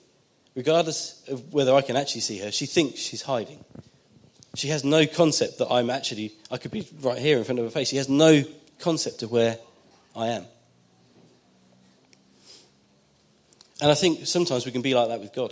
regardless 0.56 1.22
of 1.28 1.52
whether 1.52 1.74
I 1.74 1.82
can 1.82 1.98
actually 1.98 2.22
see 2.22 2.38
her, 2.38 2.52
she 2.52 2.68
thinks 2.68 3.00
she's 3.00 3.24
hiding. 3.24 3.66
She 4.56 4.68
has 4.68 4.84
no 4.84 5.08
concept 5.08 5.58
that 5.58 5.70
I'm 5.72 5.90
actually, 5.90 6.34
I 6.52 6.58
could 6.58 6.70
be 6.70 6.88
right 7.02 7.18
here 7.18 7.40
in 7.40 7.44
front 7.44 7.58
of 7.58 7.66
her 7.66 7.72
face. 7.72 7.90
She 7.90 7.98
has 7.98 8.08
no 8.08 8.44
concept 8.80 9.24
of 9.24 9.32
where 9.32 9.58
I 10.16 10.28
am. 10.28 10.46
And 13.82 13.90
I 13.90 13.96
think 13.96 14.28
sometimes 14.28 14.68
we 14.68 14.72
can 14.72 14.84
be 14.84 14.94
like 14.94 15.10
that 15.10 15.20
with 15.20 15.34
God 15.34 15.52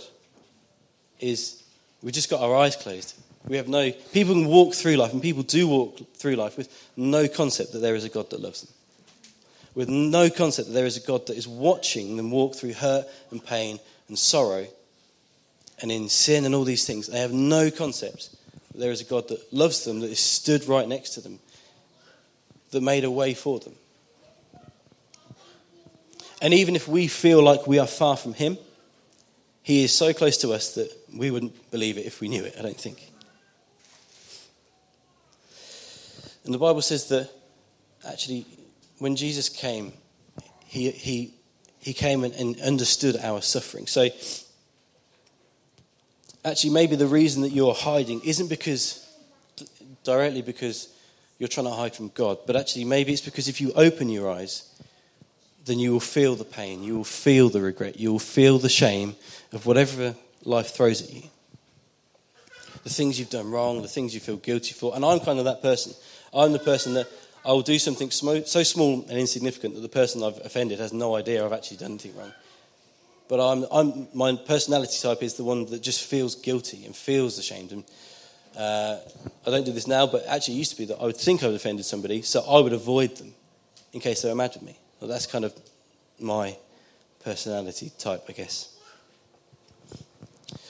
is 1.18 1.60
we've 2.02 2.14
just 2.14 2.30
got 2.30 2.40
our 2.40 2.56
eyes 2.56 2.76
closed. 2.76 3.20
We 3.48 3.56
have 3.56 3.66
no, 3.66 3.90
people 4.12 4.34
can 4.34 4.46
walk 4.46 4.74
through 4.74 4.94
life, 4.94 5.12
and 5.12 5.20
people 5.20 5.42
do 5.42 5.66
walk 5.66 5.98
through 6.14 6.36
life 6.36 6.56
with 6.56 6.68
no 6.96 7.26
concept 7.26 7.72
that 7.72 7.80
there 7.80 7.96
is 7.96 8.04
a 8.04 8.08
God 8.08 8.30
that 8.30 8.40
loves 8.40 8.62
them. 8.62 8.72
With 9.74 9.88
no 9.88 10.28
concept 10.28 10.68
that 10.68 10.74
there 10.74 10.86
is 10.86 10.96
a 10.96 11.06
God 11.06 11.26
that 11.26 11.36
is 11.36 11.48
watching 11.48 12.16
them 12.16 12.30
walk 12.30 12.54
through 12.54 12.74
hurt 12.74 13.06
and 13.30 13.44
pain 13.44 13.80
and 14.08 14.18
sorrow 14.18 14.66
and 15.80 15.90
in 15.90 16.08
sin 16.08 16.44
and 16.44 16.54
all 16.54 16.64
these 16.64 16.86
things. 16.86 17.06
They 17.06 17.20
have 17.20 17.32
no 17.32 17.70
concept 17.70 18.30
that 18.72 18.78
there 18.78 18.92
is 18.92 19.00
a 19.00 19.04
God 19.04 19.28
that 19.28 19.52
loves 19.52 19.84
them, 19.84 20.00
that 20.00 20.10
is 20.10 20.20
stood 20.20 20.66
right 20.66 20.86
next 20.86 21.10
to 21.10 21.20
them, 21.20 21.38
that 22.70 22.82
made 22.82 23.04
a 23.04 23.10
way 23.10 23.34
for 23.34 23.58
them. 23.60 23.74
And 26.42 26.52
even 26.52 26.76
if 26.76 26.88
we 26.88 27.06
feel 27.06 27.42
like 27.42 27.66
we 27.66 27.78
are 27.78 27.86
far 27.86 28.16
from 28.16 28.34
Him, 28.34 28.58
he 29.62 29.84
is 29.84 29.92
so 29.92 30.12
close 30.12 30.36
to 30.38 30.52
us 30.52 30.74
that 30.74 30.90
we 31.16 31.30
wouldn't 31.30 31.70
believe 31.70 31.98
it 31.98 32.04
if 32.04 32.20
we 32.20 32.28
knew 32.28 32.44
it, 32.44 32.56
I 32.58 32.62
don't 32.62 32.76
think. 32.76 33.12
And 36.44 36.52
the 36.52 36.58
Bible 36.58 36.82
says 36.82 37.06
that 37.08 37.30
actually, 38.06 38.44
when 39.02 39.16
Jesus 39.16 39.48
came, 39.48 39.92
he, 40.64 40.92
he, 40.92 41.34
he 41.80 41.92
came 41.92 42.22
and, 42.22 42.32
and 42.34 42.60
understood 42.60 43.16
our 43.16 43.42
suffering. 43.42 43.88
So, 43.88 44.08
actually, 46.44 46.70
maybe 46.70 46.94
the 46.94 47.08
reason 47.08 47.42
that 47.42 47.50
you're 47.50 47.74
hiding 47.74 48.20
isn't 48.24 48.48
because 48.48 49.04
directly 50.04 50.40
because 50.40 50.88
you're 51.40 51.48
trying 51.48 51.66
to 51.66 51.72
hide 51.72 51.96
from 51.96 52.10
God, 52.14 52.38
but 52.46 52.54
actually, 52.54 52.84
maybe 52.84 53.12
it's 53.12 53.22
because 53.22 53.48
if 53.48 53.60
you 53.60 53.72
open 53.72 54.08
your 54.08 54.30
eyes, 54.30 54.68
then 55.64 55.80
you 55.80 55.90
will 55.90 55.98
feel 55.98 56.36
the 56.36 56.44
pain, 56.44 56.84
you 56.84 56.94
will 56.96 57.02
feel 57.02 57.48
the 57.48 57.60
regret, 57.60 57.98
you 57.98 58.12
will 58.12 58.20
feel 58.20 58.58
the 58.58 58.68
shame 58.68 59.16
of 59.52 59.66
whatever 59.66 60.14
life 60.44 60.74
throws 60.76 61.02
at 61.02 61.12
you. 61.12 61.24
The 62.84 62.90
things 62.90 63.18
you've 63.18 63.30
done 63.30 63.50
wrong, 63.50 63.82
the 63.82 63.88
things 63.88 64.14
you 64.14 64.20
feel 64.20 64.36
guilty 64.36 64.74
for. 64.74 64.94
And 64.94 65.04
I'm 65.04 65.18
kind 65.18 65.40
of 65.40 65.44
that 65.46 65.60
person. 65.60 65.92
I'm 66.32 66.52
the 66.52 66.58
person 66.60 66.94
that 66.94 67.08
I 67.44 67.50
will 67.50 67.62
do 67.62 67.78
something 67.78 68.10
so 68.10 68.62
small 68.62 69.04
and 69.08 69.18
insignificant 69.18 69.74
that 69.74 69.80
the 69.80 69.88
person 69.88 70.22
I've 70.22 70.38
offended 70.44 70.78
has 70.78 70.92
no 70.92 71.16
idea 71.16 71.44
I've 71.44 71.52
actually 71.52 71.78
done 71.78 71.92
anything 71.92 72.16
wrong. 72.16 72.32
But 73.28 73.40
I'm, 73.40 73.66
I'm, 73.72 74.08
my 74.14 74.36
personality 74.36 74.98
type 75.00 75.22
is 75.22 75.34
the 75.34 75.44
one 75.44 75.66
that 75.66 75.82
just 75.82 76.04
feels 76.04 76.36
guilty 76.36 76.84
and 76.84 76.94
feels 76.94 77.38
ashamed. 77.38 77.72
And 77.72 77.84
uh, 78.56 78.98
I 79.46 79.50
don't 79.50 79.64
do 79.64 79.72
this 79.72 79.86
now, 79.86 80.06
but 80.06 80.24
actually, 80.26 80.54
it 80.54 80.58
used 80.58 80.72
to 80.72 80.78
be 80.78 80.84
that 80.86 80.98
I 81.00 81.04
would 81.04 81.16
think 81.16 81.42
I'd 81.42 81.52
offended 81.52 81.84
somebody, 81.84 82.22
so 82.22 82.44
I 82.48 82.60
would 82.60 82.72
avoid 82.72 83.16
them 83.16 83.34
in 83.92 84.00
case 84.00 84.22
they 84.22 84.28
were 84.28 84.34
mad 84.34 84.54
at 84.54 84.62
me. 84.62 84.78
Well, 85.00 85.08
that's 85.08 85.26
kind 85.26 85.44
of 85.44 85.54
my 86.20 86.56
personality 87.24 87.90
type, 87.98 88.24
I 88.28 88.32
guess. 88.32 88.76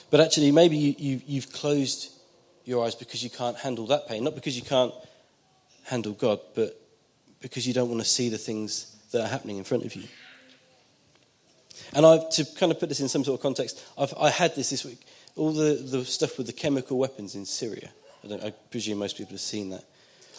But 0.09 0.21
actually, 0.21 0.51
maybe 0.51 0.77
you, 0.77 0.95
you, 0.97 1.21
you've 1.27 1.51
closed 1.51 2.11
your 2.65 2.85
eyes 2.85 2.95
because 2.95 3.23
you 3.23 3.29
can't 3.29 3.57
handle 3.57 3.85
that 3.87 4.07
pain. 4.07 4.23
Not 4.23 4.35
because 4.35 4.55
you 4.55 4.63
can't 4.63 4.93
handle 5.85 6.13
God, 6.13 6.39
but 6.55 6.79
because 7.41 7.67
you 7.67 7.73
don't 7.73 7.89
want 7.89 8.01
to 8.01 8.07
see 8.07 8.29
the 8.29 8.37
things 8.37 8.95
that 9.11 9.21
are 9.21 9.27
happening 9.27 9.57
in 9.57 9.63
front 9.63 9.85
of 9.85 9.95
you. 9.95 10.03
And 11.93 12.05
I've, 12.05 12.29
to 12.31 12.45
kind 12.57 12.71
of 12.71 12.79
put 12.79 12.89
this 12.89 12.99
in 12.99 13.07
some 13.07 13.23
sort 13.23 13.39
of 13.39 13.43
context, 13.43 13.83
I've, 13.97 14.13
I 14.19 14.29
had 14.29 14.55
this 14.55 14.69
this 14.69 14.85
week. 14.85 15.05
All 15.35 15.51
the, 15.51 15.75
the 15.75 16.05
stuff 16.05 16.37
with 16.37 16.47
the 16.47 16.53
chemical 16.53 16.97
weapons 16.97 17.35
in 17.35 17.45
Syria. 17.45 17.89
I, 18.23 18.47
I 18.47 18.49
presume 18.71 18.99
most 18.99 19.17
people 19.17 19.33
have 19.33 19.41
seen 19.41 19.69
that. 19.71 19.83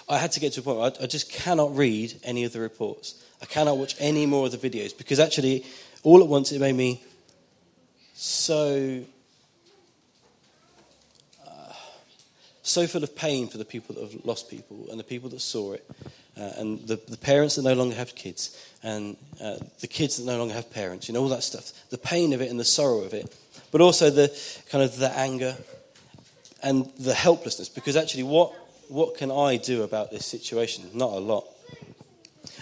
I 0.08 0.18
had 0.18 0.32
to 0.32 0.40
get 0.40 0.52
to 0.54 0.60
a 0.60 0.62
point 0.62 0.78
where 0.78 0.92
I, 1.00 1.04
I 1.04 1.06
just 1.06 1.30
cannot 1.32 1.76
read 1.76 2.14
any 2.24 2.44
of 2.44 2.52
the 2.52 2.60
reports. 2.60 3.22
I 3.40 3.46
cannot 3.46 3.78
watch 3.78 3.96
any 3.98 4.26
more 4.26 4.46
of 4.46 4.52
the 4.52 4.70
videos 4.70 4.96
because 4.96 5.18
actually, 5.20 5.64
all 6.02 6.20
at 6.22 6.28
once, 6.28 6.52
it 6.52 6.60
made 6.60 6.74
me 6.74 7.02
so 8.14 9.04
so 12.64 12.86
full 12.86 13.04
of 13.04 13.14
pain 13.14 13.46
for 13.46 13.58
the 13.58 13.64
people 13.64 13.94
that 13.94 14.10
have 14.10 14.24
lost 14.24 14.50
people 14.50 14.88
and 14.90 14.98
the 14.98 15.04
people 15.04 15.28
that 15.28 15.40
saw 15.40 15.72
it, 15.72 15.88
uh, 16.36 16.50
and 16.56 16.80
the, 16.88 16.96
the, 16.96 17.16
parents 17.16 17.54
that 17.54 17.62
no 17.62 17.74
longer 17.74 17.94
have 17.94 18.14
kids, 18.14 18.58
and 18.82 19.16
uh, 19.40 19.56
the 19.80 19.86
kids 19.86 20.16
that 20.16 20.24
no 20.24 20.38
longer 20.38 20.54
have 20.54 20.70
parents. 20.72 21.06
You 21.06 21.14
know 21.14 21.20
all 21.20 21.28
that 21.28 21.44
stuff. 21.44 21.72
The 21.90 21.98
pain 21.98 22.32
of 22.32 22.40
it 22.40 22.50
and 22.50 22.58
the 22.58 22.64
sorrow 22.64 23.02
of 23.02 23.14
it, 23.14 23.32
but 23.70 23.80
also 23.80 24.10
the 24.10 24.36
kind 24.70 24.82
of 24.82 24.96
the 24.96 25.10
anger 25.16 25.56
and 26.62 26.90
the 26.98 27.14
helplessness. 27.14 27.68
Because 27.68 27.96
actually, 27.96 28.24
what 28.24 28.52
what 28.88 29.16
can 29.16 29.30
I 29.30 29.56
do 29.58 29.82
about 29.82 30.10
this 30.10 30.26
situation? 30.26 30.84
Not 30.94 31.12
a 31.12 31.20
lot. 31.20 31.46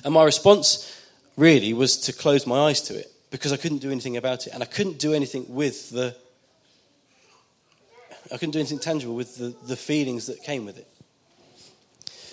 And 0.04 0.12
my 0.12 0.24
response 0.24 1.00
really 1.36 1.72
was 1.72 1.96
to 1.96 2.12
close 2.12 2.46
my 2.46 2.68
eyes 2.68 2.80
to 2.82 2.98
it 2.98 3.10
because 3.30 3.52
I 3.52 3.56
couldn't 3.56 3.78
do 3.78 3.90
anything 3.90 4.16
about 4.16 4.46
it. 4.46 4.52
And 4.52 4.62
I 4.62 4.66
couldn't 4.66 4.98
do 4.98 5.12
anything 5.14 5.46
with 5.48 5.90
the. 5.90 6.16
I 8.32 8.38
couldn't 8.38 8.52
do 8.52 8.58
anything 8.58 8.78
tangible 8.78 9.14
with 9.14 9.36
the, 9.36 9.54
the 9.66 9.76
feelings 9.76 10.26
that 10.26 10.42
came 10.42 10.64
with 10.64 10.78
it. 10.78 10.88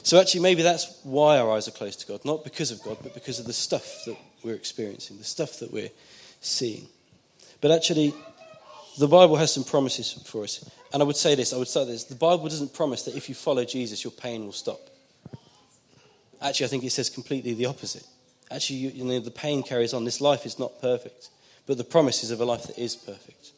So 0.04 0.20
actually, 0.20 0.42
maybe 0.42 0.62
that's 0.62 1.00
why 1.04 1.38
our 1.38 1.52
eyes 1.52 1.68
are 1.68 1.72
closed 1.72 2.00
to 2.02 2.08
God, 2.08 2.24
not 2.24 2.44
because 2.44 2.72
of 2.72 2.82
God, 2.82 2.98
but 3.04 3.14
because 3.14 3.40
of 3.40 3.46
the 3.46 3.54
stuff 3.54 4.06
that 4.06 4.18
we're 4.44 4.56
experiencing, 4.56 5.18
the 5.18 5.24
stuff 5.24 5.60
that 5.60 5.74
we're 5.74 5.92
seeing. 6.40 6.88
But 7.60 7.72
actually, 7.72 8.14
the 8.98 9.08
Bible 9.08 9.36
has 9.36 9.54
some 9.54 9.66
promises 9.66 10.14
for 10.26 10.44
us. 10.44 10.70
And 10.94 11.04
I 11.04 11.06
would 11.06 11.18
say 11.18 11.36
this 11.36 11.54
I 11.54 11.58
would 11.58 11.68
start 11.68 11.88
this. 11.88 12.06
The 12.06 12.16
Bible 12.16 12.46
doesn't 12.46 12.74
promise 12.74 13.04
that 13.04 13.16
if 13.16 13.28
you 13.28 13.36
follow 13.36 13.66
Jesus, 13.66 14.04
your 14.04 14.12
pain 14.12 14.46
will 14.46 14.54
stop. 14.54 14.80
Actually, 16.42 16.66
I 16.66 16.70
think 16.70 16.84
it 16.86 16.92
says 16.92 17.10
completely 17.10 17.54
the 17.54 17.66
opposite. 17.66 18.08
Actually, 18.50 18.78
you, 18.78 18.90
you 18.90 19.04
know, 19.04 19.20
the 19.20 19.32
pain 19.32 19.64
carries 19.64 19.94
on. 19.94 20.06
This 20.06 20.22
life 20.22 20.46
is 20.46 20.58
not 20.58 20.82
perfect, 20.82 21.30
but 21.68 21.78
the 21.78 21.84
promise 21.84 22.24
is 22.24 22.32
of 22.32 22.40
a 22.40 22.46
life 22.46 22.64
that 22.64 22.80
is 22.80 22.96
perfect. 22.96 23.52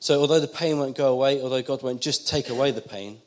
So, 0.00 0.20
although 0.20 0.40
the 0.40 0.48
pain 0.48 0.78
won't 0.78 0.96
go 0.96 1.12
away, 1.12 1.40
although 1.40 1.62
God 1.62 1.82
won't 1.82 2.00
just 2.00 2.28
take 2.28 2.48
away 2.50 2.70
the 2.70 2.80
pain, 2.80 3.18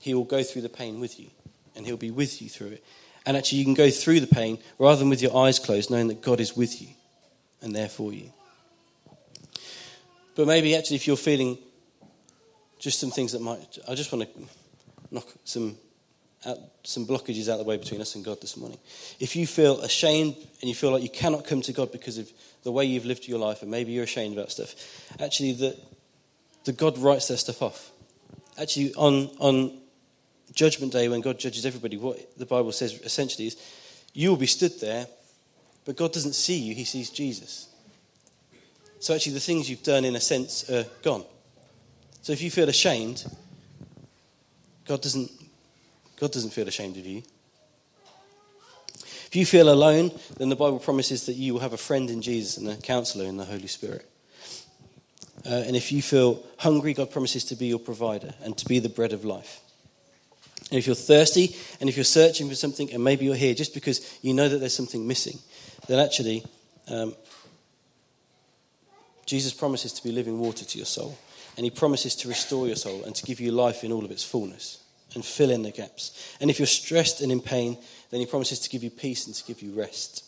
He 0.00 0.14
will 0.14 0.24
go 0.24 0.42
through 0.42 0.62
the 0.62 0.68
pain 0.68 1.00
with 1.00 1.18
you, 1.18 1.30
and 1.74 1.86
He'll 1.86 1.96
be 1.96 2.10
with 2.10 2.42
you 2.42 2.48
through 2.48 2.68
it. 2.68 2.84
And 3.24 3.36
actually, 3.36 3.58
you 3.58 3.64
can 3.64 3.74
go 3.74 3.90
through 3.90 4.20
the 4.20 4.26
pain 4.26 4.58
rather 4.78 4.98
than 4.98 5.08
with 5.08 5.22
your 5.22 5.36
eyes 5.36 5.58
closed, 5.58 5.90
knowing 5.90 6.08
that 6.08 6.22
God 6.22 6.40
is 6.40 6.56
with 6.56 6.80
you 6.80 6.88
and 7.60 7.74
there 7.74 7.88
for 7.88 8.12
you. 8.12 8.32
But 10.34 10.46
maybe 10.46 10.76
actually, 10.76 10.96
if 10.96 11.06
you're 11.06 11.16
feeling 11.16 11.58
just 12.78 13.00
some 13.00 13.10
things 13.10 13.32
that 13.32 13.40
might, 13.40 13.78
I 13.88 13.94
just 13.94 14.12
want 14.12 14.32
to 14.32 14.40
knock 15.10 15.26
some 15.44 15.76
out, 16.44 16.58
some 16.84 17.06
blockages 17.06 17.48
out 17.48 17.52
of 17.52 17.58
the 17.58 17.64
way 17.64 17.76
between 17.76 18.00
us 18.00 18.14
and 18.14 18.24
God 18.24 18.40
this 18.40 18.56
morning. 18.56 18.78
If 19.18 19.34
you 19.34 19.46
feel 19.46 19.80
ashamed 19.80 20.36
and 20.60 20.68
you 20.68 20.74
feel 20.74 20.92
like 20.92 21.02
you 21.02 21.08
cannot 21.08 21.44
come 21.44 21.62
to 21.62 21.72
God 21.72 21.90
because 21.90 22.18
of 22.18 22.30
the 22.62 22.70
way 22.70 22.84
you've 22.84 23.06
lived 23.06 23.26
your 23.26 23.38
life, 23.38 23.62
and 23.62 23.70
maybe 23.70 23.92
you're 23.92 24.04
ashamed 24.04 24.36
about 24.36 24.50
stuff, 24.50 24.74
actually, 25.20 25.52
the, 25.52 25.76
the 26.66 26.72
God 26.72 26.98
writes 26.98 27.28
their 27.28 27.36
stuff 27.36 27.62
off. 27.62 27.90
Actually, 28.60 28.92
on 28.94 29.30
on 29.38 29.78
Judgment 30.52 30.92
Day, 30.92 31.08
when 31.08 31.20
God 31.20 31.38
judges 31.38 31.64
everybody, 31.64 31.96
what 31.96 32.36
the 32.36 32.44
Bible 32.44 32.72
says 32.72 33.00
essentially 33.02 33.46
is, 33.46 33.56
you 34.12 34.30
will 34.30 34.36
be 34.36 34.46
stood 34.46 34.78
there, 34.80 35.06
but 35.84 35.96
God 35.96 36.12
doesn't 36.12 36.34
see 36.34 36.58
you; 36.58 36.74
He 36.74 36.84
sees 36.84 37.08
Jesus. 37.08 37.68
So 38.98 39.14
actually, 39.14 39.34
the 39.34 39.40
things 39.40 39.70
you've 39.70 39.84
done, 39.84 40.04
in 40.04 40.16
a 40.16 40.20
sense, 40.20 40.68
are 40.68 40.84
gone. 41.02 41.24
So 42.22 42.32
if 42.32 42.42
you 42.42 42.50
feel 42.50 42.68
ashamed, 42.68 43.24
God 44.86 45.00
doesn't, 45.02 45.30
God 46.18 46.32
doesn't 46.32 46.50
feel 46.50 46.66
ashamed 46.66 46.96
of 46.96 47.06
you. 47.06 47.22
If 49.26 49.36
you 49.36 49.46
feel 49.46 49.72
alone, 49.72 50.10
then 50.38 50.48
the 50.48 50.56
Bible 50.56 50.80
promises 50.80 51.26
that 51.26 51.34
you 51.34 51.52
will 51.52 51.60
have 51.60 51.72
a 51.72 51.78
friend 51.78 52.10
in 52.10 52.22
Jesus 52.22 52.56
and 52.56 52.68
a 52.68 52.76
counselor 52.76 53.26
in 53.26 53.36
the 53.36 53.44
Holy 53.44 53.68
Spirit. 53.68 54.08
Uh, 55.46 55.62
and 55.66 55.76
if 55.76 55.92
you 55.92 56.02
feel 56.02 56.42
hungry, 56.58 56.92
God 56.92 57.10
promises 57.10 57.44
to 57.44 57.56
be 57.56 57.66
your 57.66 57.78
provider 57.78 58.34
and 58.42 58.56
to 58.58 58.66
be 58.66 58.80
the 58.80 58.88
bread 58.88 59.12
of 59.12 59.24
life. 59.24 59.60
And 60.70 60.78
if 60.78 60.86
you're 60.86 60.96
thirsty 60.96 61.54
and 61.80 61.88
if 61.88 61.96
you're 61.96 62.04
searching 62.04 62.48
for 62.48 62.56
something 62.56 62.92
and 62.92 63.04
maybe 63.04 63.24
you're 63.24 63.36
here 63.36 63.54
just 63.54 63.72
because 63.72 64.18
you 64.22 64.34
know 64.34 64.48
that 64.48 64.58
there's 64.58 64.74
something 64.74 65.06
missing, 65.06 65.38
then 65.86 66.00
actually 66.00 66.44
um, 66.88 67.14
Jesus 69.24 69.52
promises 69.52 69.92
to 69.92 70.02
be 70.02 70.10
living 70.10 70.38
water 70.38 70.64
to 70.64 70.78
your 70.78 70.86
soul, 70.86 71.18
and 71.56 71.64
he 71.64 71.70
promises 71.70 72.14
to 72.16 72.28
restore 72.28 72.66
your 72.66 72.76
soul 72.76 73.04
and 73.04 73.14
to 73.14 73.24
give 73.24 73.40
you 73.40 73.50
life 73.50 73.84
in 73.84 73.92
all 73.92 74.04
of 74.04 74.10
its 74.10 74.24
fullness 74.24 74.82
and 75.14 75.24
fill 75.24 75.50
in 75.50 75.62
the 75.62 75.70
gaps. 75.70 76.36
And 76.40 76.50
if 76.50 76.58
you're 76.58 76.66
stressed 76.66 77.20
and 77.20 77.32
in 77.32 77.40
pain, 77.40 77.78
then 78.10 78.20
he 78.20 78.26
promises 78.26 78.60
to 78.60 78.70
give 78.70 78.84
you 78.84 78.90
peace 78.90 79.26
and 79.26 79.34
to 79.34 79.44
give 79.44 79.62
you 79.62 79.72
rest. 79.72 80.24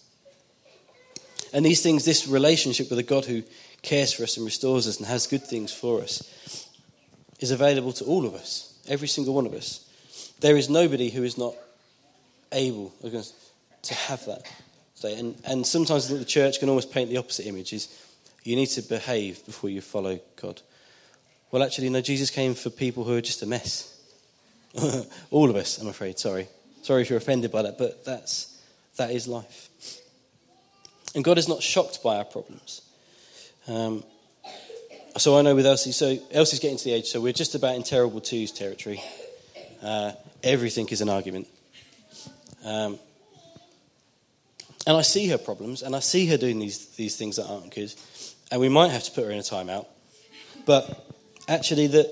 And 1.53 1.65
these 1.65 1.83
things, 1.83 2.05
this 2.05 2.27
relationship 2.27 2.91
with 2.91 2.99
a 2.99 3.05
God 3.05 3.25
who 3.25 3.43
cares 3.83 4.13
for 4.13 4.23
us 4.23 4.37
and 4.37 4.45
restores 4.45 4.87
us 4.87 4.99
and 4.99 5.07
has 5.07 5.27
good 5.27 5.45
things 5.45 5.73
for 5.73 6.01
us, 6.01 6.69
is 7.41 7.51
available 7.51 7.93
to 7.93 8.05
all 8.05 8.27
of 8.27 8.35
us, 8.35 8.79
every 8.89 9.09
single 9.09 9.35
one 9.35 9.47
of 9.47 9.55
us. 9.55 9.85
There 10.41 10.57
is 10.57 10.69
nobody 10.69 11.11
who 11.11 11.23
is 11.23 11.39
not 11.39 11.55
able 12.53 12.93
to 13.01 13.95
have 13.95 14.25
that. 14.27 14.43
And, 15.05 15.37
and 15.45 15.67
sometimes 15.67 16.09
the 16.09 16.25
church 16.25 16.59
can 16.59 16.69
almost 16.69 16.91
paint 16.91 17.11
the 17.11 17.19
opposite 17.19 17.47
image 17.47 17.73
is 17.73 17.89
you 18.45 18.57
need 18.57 18.67
to 18.67 18.83
behave 18.83 19.45
before 19.47 19.71
you 19.71 19.81
follow 19.81 20.19
God. 20.41 20.61
Well, 21.51 21.63
actually, 21.63 21.89
no, 21.89 22.01
Jesus 22.01 22.31
came 22.31 22.55
for 22.55 22.71
people 22.71 23.05
who 23.05 23.17
are 23.17 23.21
just 23.21 23.43
a 23.43 23.47
mess. 23.47 23.95
All 25.31 25.49
of 25.49 25.57
us, 25.57 25.79
I'm 25.79 25.89
afraid. 25.89 26.19
Sorry. 26.19 26.49
Sorry 26.83 27.03
if 27.03 27.11
you're 27.11 27.19
offended 27.19 27.53
by 27.53 27.63
that, 27.63 27.79
but 27.79 28.05
that's, 28.05 28.61
that 28.97 29.11
is 29.11 29.29
life. 29.29 29.69
And 31.15 31.25
God 31.25 31.39
is 31.39 31.49
not 31.49 31.63
shocked 31.63 32.03
by 32.03 32.17
our 32.17 32.25
problems. 32.25 32.83
Um, 33.69 34.03
so 35.17 35.39
I 35.39 35.43
know 35.43 35.55
with 35.55 35.67
Elsie, 35.67 35.93
so 35.93 36.17
Elsie's 36.31 36.61
getting 36.61 36.79
to 36.79 36.85
the 36.85 36.93
age, 36.93 37.07
so 37.07 37.21
we're 37.21 37.33
just 37.33 37.55
about 37.55 37.75
in 37.75 37.83
terrible 37.83 38.21
twos 38.21 38.53
territory. 38.53 39.03
Uh, 39.83 40.13
everything 40.43 40.89
is 40.89 41.01
an 41.01 41.09
argument. 41.09 41.47
Um, 42.65 42.99
and 44.87 44.97
I 44.97 45.03
see 45.03 45.29
her 45.29 45.39
problems, 45.39 45.83
and 45.83 45.95
I 45.95 46.01
see 46.01 46.27
her 46.27 46.37
doing 46.37 46.59
these, 46.59 46.87
these 46.97 47.17
things 47.17 47.37
that 47.37 47.47
aren't 47.47 47.75
good 47.75 47.93
and 48.51 48.61
we 48.61 48.69
might 48.69 48.91
have 48.91 49.03
to 49.05 49.11
put 49.11 49.25
her 49.25 49.31
in 49.31 49.39
a 49.39 49.43
timeout. 49.43 49.87
But 50.65 51.07
actually, 51.49 51.87
that 51.89 52.07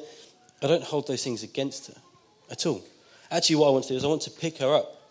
I 0.63 0.67
don't 0.67 0.83
hold 0.83 1.07
those 1.07 1.23
things 1.23 1.43
against 1.43 1.89
her 1.89 2.01
at 2.51 2.67
all. 2.67 2.83
Actually, 3.31 3.57
what 3.57 3.69
I 3.69 3.71
want 3.71 3.85
to 3.85 3.91
do 3.91 3.97
is 3.97 4.05
I 4.05 4.09
want 4.09 4.23
to 4.23 4.31
pick 4.31 4.59
her 4.59 4.75
up, 4.75 5.03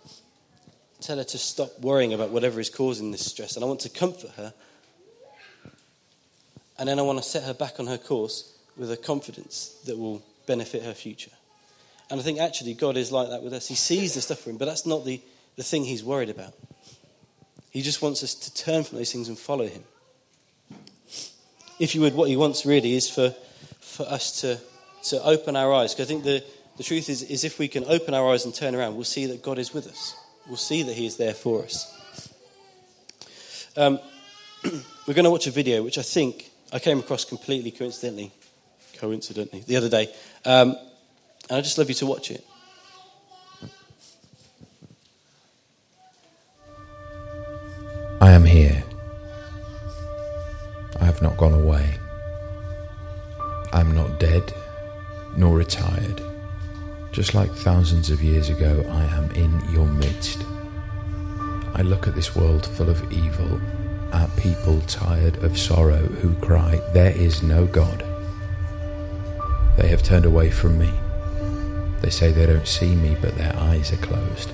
tell 1.02 1.18
her 1.18 1.24
to 1.24 1.38
stop 1.38 1.80
worrying 1.80 2.14
about 2.14 2.30
whatever 2.30 2.60
is 2.60 2.70
causing 2.70 3.12
this 3.12 3.26
stress, 3.26 3.56
and 3.56 3.64
I 3.64 3.68
want 3.68 3.82
to 3.82 3.90
comfort 3.90 4.32
her. 4.32 4.54
And 6.78 6.90
then 6.90 7.00
I 7.00 7.04
want 7.04 7.20
to 7.20 7.24
set 7.24 7.44
her 7.44 7.54
back 7.54 7.80
on 7.80 7.88
her 7.88 7.98
course 7.98 8.54
with 8.78 8.92
a 8.92 8.98
confidence 8.98 9.80
that 9.86 9.98
will 9.98 10.22
benefit 10.46 10.84
her 10.84 10.94
future. 10.94 11.32
And 12.10 12.20
I 12.20 12.24
think 12.24 12.40
actually 12.40 12.74
God 12.74 12.98
is 12.98 13.12
like 13.12 13.30
that 13.30 13.42
with 13.42 13.54
us. 13.54 13.68
He 13.68 13.76
sees 13.76 14.14
the 14.14 14.22
suffering, 14.22 14.58
but 14.58 14.66
that's 14.66 14.86
not 14.86 15.06
the, 15.06 15.22
the 15.56 15.64
thing 15.64 15.86
He's 15.86 16.04
worried 16.04 16.30
about. 16.30 16.54
He 17.72 17.82
just 17.82 18.02
wants 18.02 18.24
us 18.24 18.36
to 18.36 18.54
turn 18.54 18.84
from 18.84 18.98
those 18.98 19.12
things 19.12 19.28
and 19.28 19.38
follow 19.38 19.68
Him 19.68 19.84
if 21.80 21.96
you 21.96 22.02
would, 22.02 22.14
what 22.14 22.30
he 22.30 22.38
wants 22.38 22.66
really 22.66 22.94
is 22.94 23.10
for, 23.10 23.32
for 23.80 24.04
us 24.04 24.42
to, 24.42 24.60
to 25.04 25.24
open 25.24 25.56
our 25.56 25.74
eyes. 25.74 25.94
Because 25.94 26.08
I 26.08 26.14
think 26.14 26.24
the, 26.24 26.44
the 26.78 26.84
truth 26.84 27.10
is, 27.10 27.24
is 27.24 27.44
if 27.44 27.60
we 27.60 27.68
can 27.68 27.84
open 27.86 28.14
our 28.14 28.32
eyes 28.32 28.46
and 28.46 28.54
turn 28.54 28.76
around, 28.76 28.96
we'll 28.96 29.04
see 29.04 29.26
that 29.28 29.42
God 29.42 29.60
is 29.60 29.74
with 29.74 29.88
us. 29.88 30.16
We'll 30.48 30.58
see 30.58 30.84
that 30.84 30.94
he 30.94 31.06
is 31.06 31.18
there 31.18 31.34
for 31.34 31.64
us. 31.64 31.92
Um, 33.76 34.00
we're 35.08 35.14
going 35.14 35.26
to 35.26 35.32
watch 35.32 35.48
a 35.48 35.52
video 35.52 35.84
which 35.84 35.98
I 35.98 36.02
think 36.02 36.50
I 36.76 36.80
came 36.80 37.00
across 37.00 37.24
completely 37.24 37.72
coincidentally, 37.72 38.34
coincidentally, 38.98 39.62
the 39.66 39.78
other 39.78 39.88
day. 39.88 40.14
Um, 40.44 40.76
and 41.50 41.58
I'd 41.58 41.64
just 41.64 41.78
love 41.78 41.88
you 41.88 41.96
to 41.96 42.06
watch 42.06 42.32
it. 42.32 42.46
I 48.20 48.32
am 48.32 48.44
here 48.44 48.84
I 51.00 51.06
have 51.06 51.22
not 51.22 51.38
gone 51.38 51.54
away. 51.54 51.98
I 53.72 53.80
am 53.80 53.96
not 53.96 54.20
dead 54.20 54.54
nor 55.38 55.56
retired. 55.56 56.22
Just 57.14 57.34
like 57.34 57.52
thousands 57.52 58.10
of 58.10 58.22
years 58.22 58.50
ago, 58.50 58.86
I 58.90 59.06
am 59.16 59.32
in 59.32 59.62
your 59.72 59.88
midst. 59.88 60.44
I 61.74 61.84
look 61.84 62.06
at 62.06 62.16
this 62.16 62.36
world 62.36 62.66
full 62.66 62.90
of 62.90 63.14
evil, 63.14 63.62
at 64.16 64.36
people 64.38 64.82
tired 64.88 65.44
of 65.44 65.58
sorrow 65.58 66.08
who 66.08 66.34
cry, 66.36 66.82
There 66.94 67.12
is 67.12 67.44
no 67.44 67.66
God. 67.66 68.04
They 69.78 69.88
have 69.88 70.04
turned 70.04 70.26
away 70.26 70.50
from 70.50 70.80
me. 70.80 70.92
They 72.02 72.10
say 72.10 72.32
they 72.32 72.46
don't 72.46 72.68
see 72.68 72.96
me, 72.96 73.18
but 73.22 73.36
their 73.36 73.56
eyes 73.58 73.92
are 73.92 73.98
closed. 73.98 74.52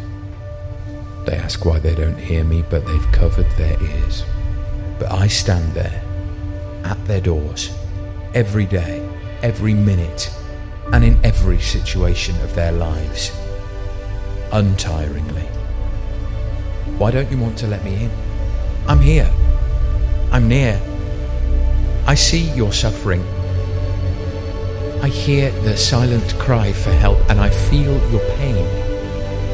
They 1.25 1.35
ask 1.35 1.63
why 1.63 1.77
they 1.77 1.93
don't 1.93 2.17
hear 2.17 2.43
me, 2.43 2.63
but 2.67 2.85
they've 2.85 3.11
covered 3.11 3.49
their 3.51 3.81
ears. 3.81 4.23
But 4.97 5.11
I 5.11 5.27
stand 5.27 5.73
there 5.73 6.03
at 6.83 7.05
their 7.05 7.21
doors 7.21 7.71
every 8.33 8.65
day, 8.65 9.07
every 9.43 9.75
minute, 9.75 10.33
and 10.91 11.03
in 11.03 11.23
every 11.23 11.59
situation 11.59 12.35
of 12.41 12.55
their 12.55 12.71
lives, 12.71 13.31
untiringly. 14.51 15.47
Why 16.97 17.11
don't 17.11 17.31
you 17.31 17.37
want 17.37 17.57
to 17.59 17.67
let 17.67 17.83
me 17.83 18.05
in? 18.05 18.11
I'm 18.87 18.99
here. 18.99 19.31
I'm 20.31 20.47
near. 20.47 20.81
I 22.07 22.15
see 22.15 22.49
your 22.55 22.71
suffering. 22.71 23.21
I 25.01 25.07
hear 25.07 25.51
the 25.63 25.75
silent 25.75 26.35
cry 26.39 26.71
for 26.71 26.91
help 26.91 27.17
and 27.29 27.39
I 27.39 27.49
feel 27.49 27.93
your 28.11 28.21
pain. 28.37 28.65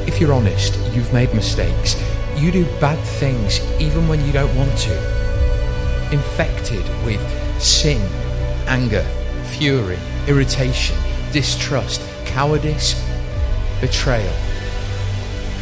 If 0.07 0.21
you're 0.21 0.33
honest, 0.33 0.77
you've 0.93 1.11
made 1.13 1.33
mistakes. 1.33 1.95
You 2.35 2.51
do 2.51 2.65
bad 2.79 2.99
things 3.19 3.59
even 3.81 4.07
when 4.07 4.23
you 4.25 4.31
don't 4.31 4.55
want 4.55 4.77
to 4.79 5.17
infected 6.11 6.83
with 7.05 7.21
sin, 7.61 8.01
anger, 8.67 9.05
fury, 9.45 9.97
irritation, 10.27 10.97
distrust, 11.31 12.01
cowardice, 12.25 12.93
betrayal. 13.81 14.33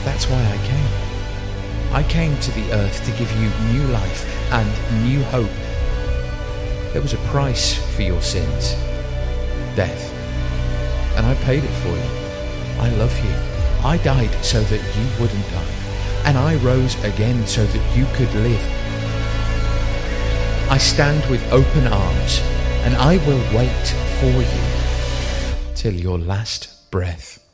That's 0.04 0.30
why 0.30 0.44
I 0.44 0.58
came. 0.68 1.05
I 1.96 2.04
came 2.04 2.38
to 2.42 2.52
the 2.52 2.74
earth 2.74 3.06
to 3.06 3.12
give 3.12 3.32
you 3.40 3.50
new 3.72 3.88
life 3.88 4.52
and 4.52 4.68
new 5.06 5.24
hope. 5.24 5.58
There 6.92 7.02
was 7.02 7.14
a 7.14 7.18
price 7.30 7.78
for 7.96 8.02
your 8.02 8.22
sins 8.22 8.76
death. 9.78 10.14
And 11.16 11.26
I 11.26 11.36
paid 11.46 11.64
it 11.64 11.76
for 11.84 11.96
you. 11.96 12.82
I 12.82 12.90
love 12.98 13.18
you. 13.24 13.34
I 13.86 13.98
died 14.04 14.34
so 14.44 14.62
that 14.62 14.82
you 14.98 15.22
wouldn't 15.22 15.50
die. 15.52 15.76
And 16.26 16.38
I 16.38 16.56
rose 16.58 17.02
again 17.06 17.48
so 17.48 17.66
that 17.66 17.98
you 17.98 18.06
could 18.14 18.34
live. 18.34 18.66
I 20.70 20.78
stand 20.78 21.26
with 21.30 21.42
open 21.54 21.88
arms 21.88 22.42
and 22.84 22.98
I 22.98 23.18
will 23.26 23.44
wait 23.56 23.88
for 24.20 24.36
you 24.42 25.76
till 25.76 25.94
your 25.94 26.18
last 26.18 26.92
breath. 26.92 27.45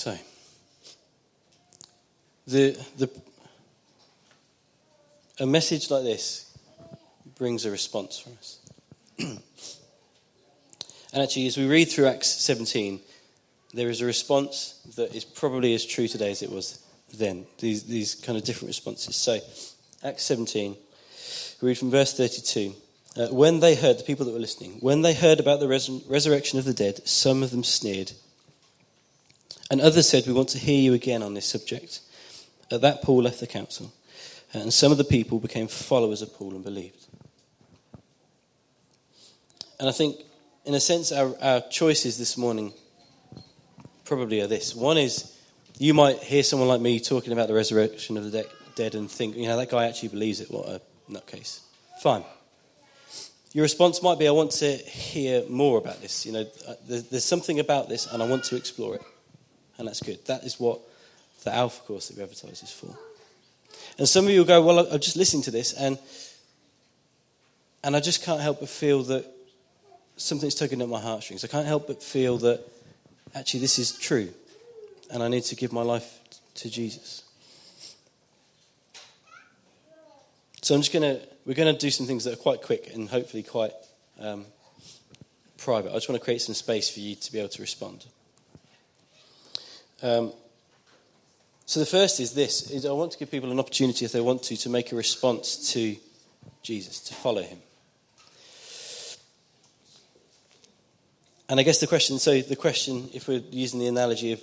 So, 0.00 0.16
the, 2.46 2.86
the, 2.96 3.10
a 5.38 5.44
message 5.44 5.90
like 5.90 6.04
this 6.04 6.56
brings 7.36 7.66
a 7.66 7.70
response 7.70 8.18
from 8.18 8.32
us. 8.38 8.60
and 9.18 11.22
actually, 11.22 11.48
as 11.48 11.58
we 11.58 11.66
read 11.66 11.90
through 11.90 12.06
Acts 12.06 12.28
17, 12.28 12.98
there 13.74 13.90
is 13.90 14.00
a 14.00 14.06
response 14.06 14.80
that 14.96 15.14
is 15.14 15.26
probably 15.26 15.74
as 15.74 15.84
true 15.84 16.08
today 16.08 16.30
as 16.30 16.40
it 16.40 16.50
was 16.50 16.82
then. 17.12 17.44
These, 17.58 17.84
these 17.84 18.14
kind 18.14 18.38
of 18.38 18.44
different 18.44 18.68
responses. 18.68 19.16
So, 19.16 19.38
Acts 20.02 20.22
17, 20.22 20.76
we 21.60 21.68
read 21.68 21.76
from 21.76 21.90
verse 21.90 22.16
32. 22.16 22.74
Uh, 23.18 23.26
when 23.26 23.60
they 23.60 23.74
heard, 23.74 23.98
the 23.98 24.04
people 24.04 24.24
that 24.24 24.32
were 24.32 24.38
listening, 24.38 24.78
when 24.80 25.02
they 25.02 25.12
heard 25.12 25.40
about 25.40 25.60
the 25.60 25.68
res- 25.68 25.90
resurrection 26.08 26.58
of 26.58 26.64
the 26.64 26.72
dead, 26.72 27.06
some 27.06 27.42
of 27.42 27.50
them 27.50 27.64
sneered 27.64 28.12
and 29.70 29.80
others 29.80 30.08
said, 30.08 30.26
We 30.26 30.32
want 30.32 30.48
to 30.50 30.58
hear 30.58 30.80
you 30.80 30.92
again 30.92 31.22
on 31.22 31.34
this 31.34 31.46
subject. 31.46 32.00
At 32.70 32.80
that, 32.82 33.02
Paul 33.02 33.22
left 33.22 33.40
the 33.40 33.46
council, 33.46 33.92
and 34.52 34.72
some 34.72 34.92
of 34.92 34.98
the 34.98 35.04
people 35.04 35.38
became 35.38 35.68
followers 35.68 36.22
of 36.22 36.34
Paul 36.34 36.50
and 36.50 36.64
believed. 36.64 37.06
And 39.78 39.88
I 39.88 39.92
think, 39.92 40.16
in 40.64 40.74
a 40.74 40.80
sense, 40.80 41.10
our, 41.10 41.34
our 41.40 41.60
choices 41.70 42.18
this 42.18 42.36
morning 42.36 42.72
probably 44.04 44.40
are 44.40 44.46
this. 44.46 44.74
One 44.74 44.98
is 44.98 45.36
you 45.78 45.94
might 45.94 46.18
hear 46.18 46.42
someone 46.42 46.68
like 46.68 46.80
me 46.80 47.00
talking 47.00 47.32
about 47.32 47.48
the 47.48 47.54
resurrection 47.54 48.16
of 48.16 48.30
the 48.30 48.42
de- 48.42 48.48
dead 48.74 48.94
and 48.94 49.10
think, 49.10 49.36
you 49.36 49.46
know, 49.46 49.56
that 49.56 49.70
guy 49.70 49.86
actually 49.86 50.10
believes 50.10 50.40
it. 50.40 50.50
What 50.50 50.68
a 50.68 50.80
nutcase. 51.10 51.60
Fine. 52.02 52.24
Your 53.52 53.62
response 53.62 54.02
might 54.02 54.18
be, 54.18 54.28
I 54.28 54.32
want 54.32 54.52
to 54.52 54.76
hear 54.76 55.44
more 55.48 55.78
about 55.78 56.00
this. 56.02 56.26
You 56.26 56.32
know, 56.32 56.46
uh, 56.68 56.74
there's 56.86 57.24
something 57.24 57.58
about 57.58 57.88
this 57.88 58.06
and 58.06 58.22
I 58.22 58.26
want 58.26 58.44
to 58.44 58.56
explore 58.56 58.94
it 58.94 59.02
and 59.80 59.88
that's 59.88 60.02
good. 60.02 60.24
That 60.26 60.44
is 60.44 60.60
what 60.60 60.78
the 61.42 61.54
Alpha 61.54 61.80
course 61.82 62.08
that 62.08 62.16
we 62.18 62.22
advertise 62.22 62.62
is 62.62 62.70
for. 62.70 62.94
And 63.98 64.06
some 64.06 64.26
of 64.26 64.30
you 64.30 64.40
will 64.40 64.46
go, 64.46 64.62
Well, 64.62 64.78
I'm 64.78 65.00
just 65.00 65.16
listening 65.16 65.42
to 65.44 65.50
this, 65.50 65.72
and, 65.72 65.98
and 67.82 67.96
I 67.96 68.00
just 68.00 68.22
can't 68.22 68.42
help 68.42 68.60
but 68.60 68.68
feel 68.68 69.02
that 69.04 69.24
something's 70.16 70.54
tugging 70.54 70.82
at 70.82 70.88
my 70.88 71.00
heartstrings. 71.00 71.44
I 71.44 71.48
can't 71.48 71.66
help 71.66 71.86
but 71.86 72.02
feel 72.02 72.36
that 72.38 72.62
actually 73.34 73.60
this 73.60 73.78
is 73.78 73.92
true, 73.92 74.28
and 75.10 75.22
I 75.22 75.28
need 75.28 75.44
to 75.44 75.56
give 75.56 75.72
my 75.72 75.82
life 75.82 76.20
to 76.56 76.70
Jesus. 76.70 77.24
So 80.60 80.74
I'm 80.74 80.82
just 80.82 80.92
going 80.92 81.16
to, 81.16 81.26
we're 81.46 81.54
going 81.54 81.74
to 81.74 81.80
do 81.80 81.90
some 81.90 82.06
things 82.06 82.24
that 82.24 82.34
are 82.34 82.42
quite 82.42 82.60
quick 82.60 82.94
and 82.94 83.08
hopefully 83.08 83.42
quite 83.42 83.72
um, 84.20 84.44
private. 85.56 85.90
I 85.90 85.94
just 85.94 86.08
want 86.10 86.20
to 86.20 86.24
create 86.24 86.42
some 86.42 86.54
space 86.54 86.90
for 86.90 87.00
you 87.00 87.14
to 87.14 87.32
be 87.32 87.38
able 87.38 87.48
to 87.48 87.62
respond. 87.62 88.04
Um, 90.02 90.32
so 91.66 91.78
the 91.80 91.86
first 91.86 92.20
is 92.20 92.32
this: 92.32 92.70
is 92.70 92.84
I 92.84 92.92
want 92.92 93.12
to 93.12 93.18
give 93.18 93.30
people 93.30 93.50
an 93.50 93.60
opportunity, 93.60 94.04
if 94.04 94.12
they 94.12 94.20
want 94.20 94.42
to, 94.44 94.56
to 94.56 94.68
make 94.68 94.92
a 94.92 94.96
response 94.96 95.72
to 95.72 95.96
Jesus, 96.62 97.00
to 97.00 97.14
follow 97.14 97.42
Him. 97.42 97.58
And 101.48 101.58
I 101.58 101.64
guess 101.64 101.80
the 101.80 101.86
question, 101.86 102.18
so 102.20 102.40
the 102.40 102.56
question, 102.56 103.10
if 103.12 103.26
we're 103.26 103.42
using 103.50 103.80
the 103.80 103.88
analogy 103.88 104.32
of, 104.32 104.40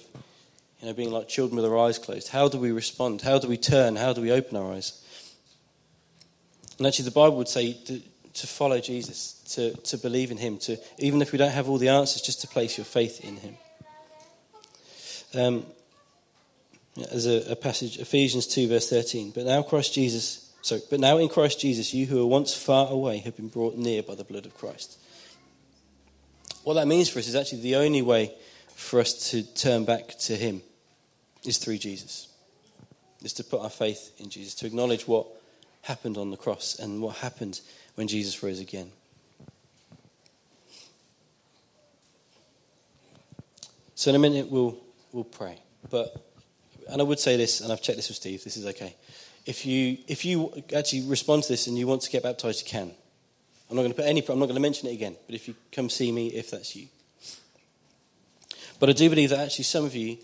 you 0.82 0.88
know, 0.88 0.94
being 0.94 1.12
like 1.12 1.30
children 1.30 1.56
with 1.56 1.66
our 1.66 1.78
eyes 1.78 1.98
closed, 1.98 2.28
how 2.28 2.50
do 2.50 2.58
we 2.58 2.72
respond? 2.72 3.22
How 3.22 3.40
do 3.40 3.48
we 3.48 3.58
turn? 3.58 3.96
How 3.96 4.12
do 4.12 4.22
we 4.22 4.32
open 4.32 4.58
our 4.58 4.74
eyes? 4.74 5.02
And 6.78 6.86
actually, 6.86 7.06
the 7.06 7.12
Bible 7.12 7.38
would 7.38 7.48
say 7.48 7.74
to, 7.74 8.02
to 8.34 8.48
follow 8.48 8.80
Jesus, 8.80 9.34
to, 9.56 9.74
to 9.74 9.98
believe 9.98 10.32
in 10.32 10.38
Him, 10.38 10.58
to 10.60 10.78
even 10.98 11.22
if 11.22 11.32
we 11.32 11.38
don't 11.38 11.52
have 11.52 11.70
all 11.70 11.78
the 11.78 11.90
answers, 11.90 12.22
just 12.22 12.42
to 12.42 12.48
place 12.48 12.78
your 12.78 12.86
faith 12.86 13.24
in 13.24 13.38
Him. 13.38 13.58
Um, 15.34 15.66
as 17.12 17.28
a, 17.28 17.52
a, 17.52 17.56
passage, 17.56 18.00
Ephesians 18.00 18.48
2, 18.48 18.68
verse 18.68 18.90
13. 18.90 19.32
But 19.32 19.46
now 19.46 19.62
Christ 19.62 19.94
Jesus, 19.94 20.52
sorry, 20.62 20.82
but 20.90 21.00
now 21.00 21.18
in 21.18 21.30
Christ 21.30 21.60
Jesus, 21.60 21.94
you 21.94 22.06
who 22.06 22.18
were 22.18 22.26
once 22.26 22.56
far 22.56 22.90
away 22.90 23.20
have 23.20 23.36
been 23.36 23.50
brought 23.50 23.76
near 23.76 24.02
by 24.02 24.16
the 24.16 24.24
blood 24.24 24.46
of 24.46 24.58
Christ. 24.58 24.98
What 26.64 26.74
that 26.74 26.88
means 26.88 27.10
for 27.10 27.20
us 27.20 27.28
is 27.28 27.36
actually 27.36 27.62
the 27.62 27.76
only 27.76 28.02
way 28.02 28.34
for 28.76 29.00
us 29.00 29.32
to 29.32 29.44
turn 29.44 29.86
back 29.86 30.18
to 30.20 30.36
Him 30.36 30.62
is 31.46 31.58
through 31.58 31.78
Jesus. 31.78 32.28
Is 33.24 33.34
to 33.34 33.44
put 33.44 33.62
our 33.62 33.70
faith 33.70 34.14
in 34.20 34.30
Jesus, 34.30 34.56
to 34.56 34.68
acknowledge 34.68 35.08
what 35.08 35.28
happened 35.84 36.18
on 36.18 36.32
the 36.32 36.38
cross 36.38 36.78
and 36.80 37.02
what 37.02 37.18
happened 37.18 37.62
when 37.96 38.08
Jesus 38.08 38.44
rose 38.44 38.60
again. 38.60 38.92
So 43.96 44.12
in 44.12 44.16
a 44.16 44.20
minute 44.20 44.52
we'll 44.52 44.78
we'll 45.12 45.24
pray. 45.24 45.60
But, 45.90 46.16
and 46.90 47.02
I 47.02 47.04
would 47.04 47.20
say 47.20 47.38
this, 47.38 47.62
and 47.62 47.72
I've 47.72 47.82
checked 47.82 47.98
this 47.98 48.10
with 48.10 48.18
Steve, 48.18 48.44
this 48.44 48.58
is 48.58 48.66
okay. 48.68 48.96
If 49.46 49.66
you, 49.66 49.98
if 50.08 50.26
you 50.26 50.52
actually 50.76 51.04
respond 51.04 51.44
to 51.44 51.50
this 51.50 51.68
and 51.68 51.78
you 51.78 51.88
want 51.88 52.02
to 52.02 52.12
get 52.12 52.24
baptized, 52.24 52.66
you 52.66 52.70
can. 52.70 52.92
I'm 53.70 53.76
not 53.76 53.82
going 53.82 53.92
to 53.92 53.98
put 53.98 54.06
any, 54.06 54.22
I'm 54.28 54.40
not 54.40 54.46
going 54.46 54.56
to 54.56 54.62
mention 54.62 54.90
it 54.90 54.94
again, 54.94 55.16
but 55.26 55.36
if 55.36 55.48
you 55.48 55.56
come 55.72 55.90
see 55.90 56.12
me, 56.12 56.28
if 56.28 56.52
that's 56.52 56.76
you. 56.76 56.88
But 58.80 58.90
I 58.90 58.94
do 58.94 59.10
believe 59.10 59.30
that 59.32 59.40
actually 59.40 59.64
some 59.66 59.86
of 59.86 59.96
you, 59.96 60.18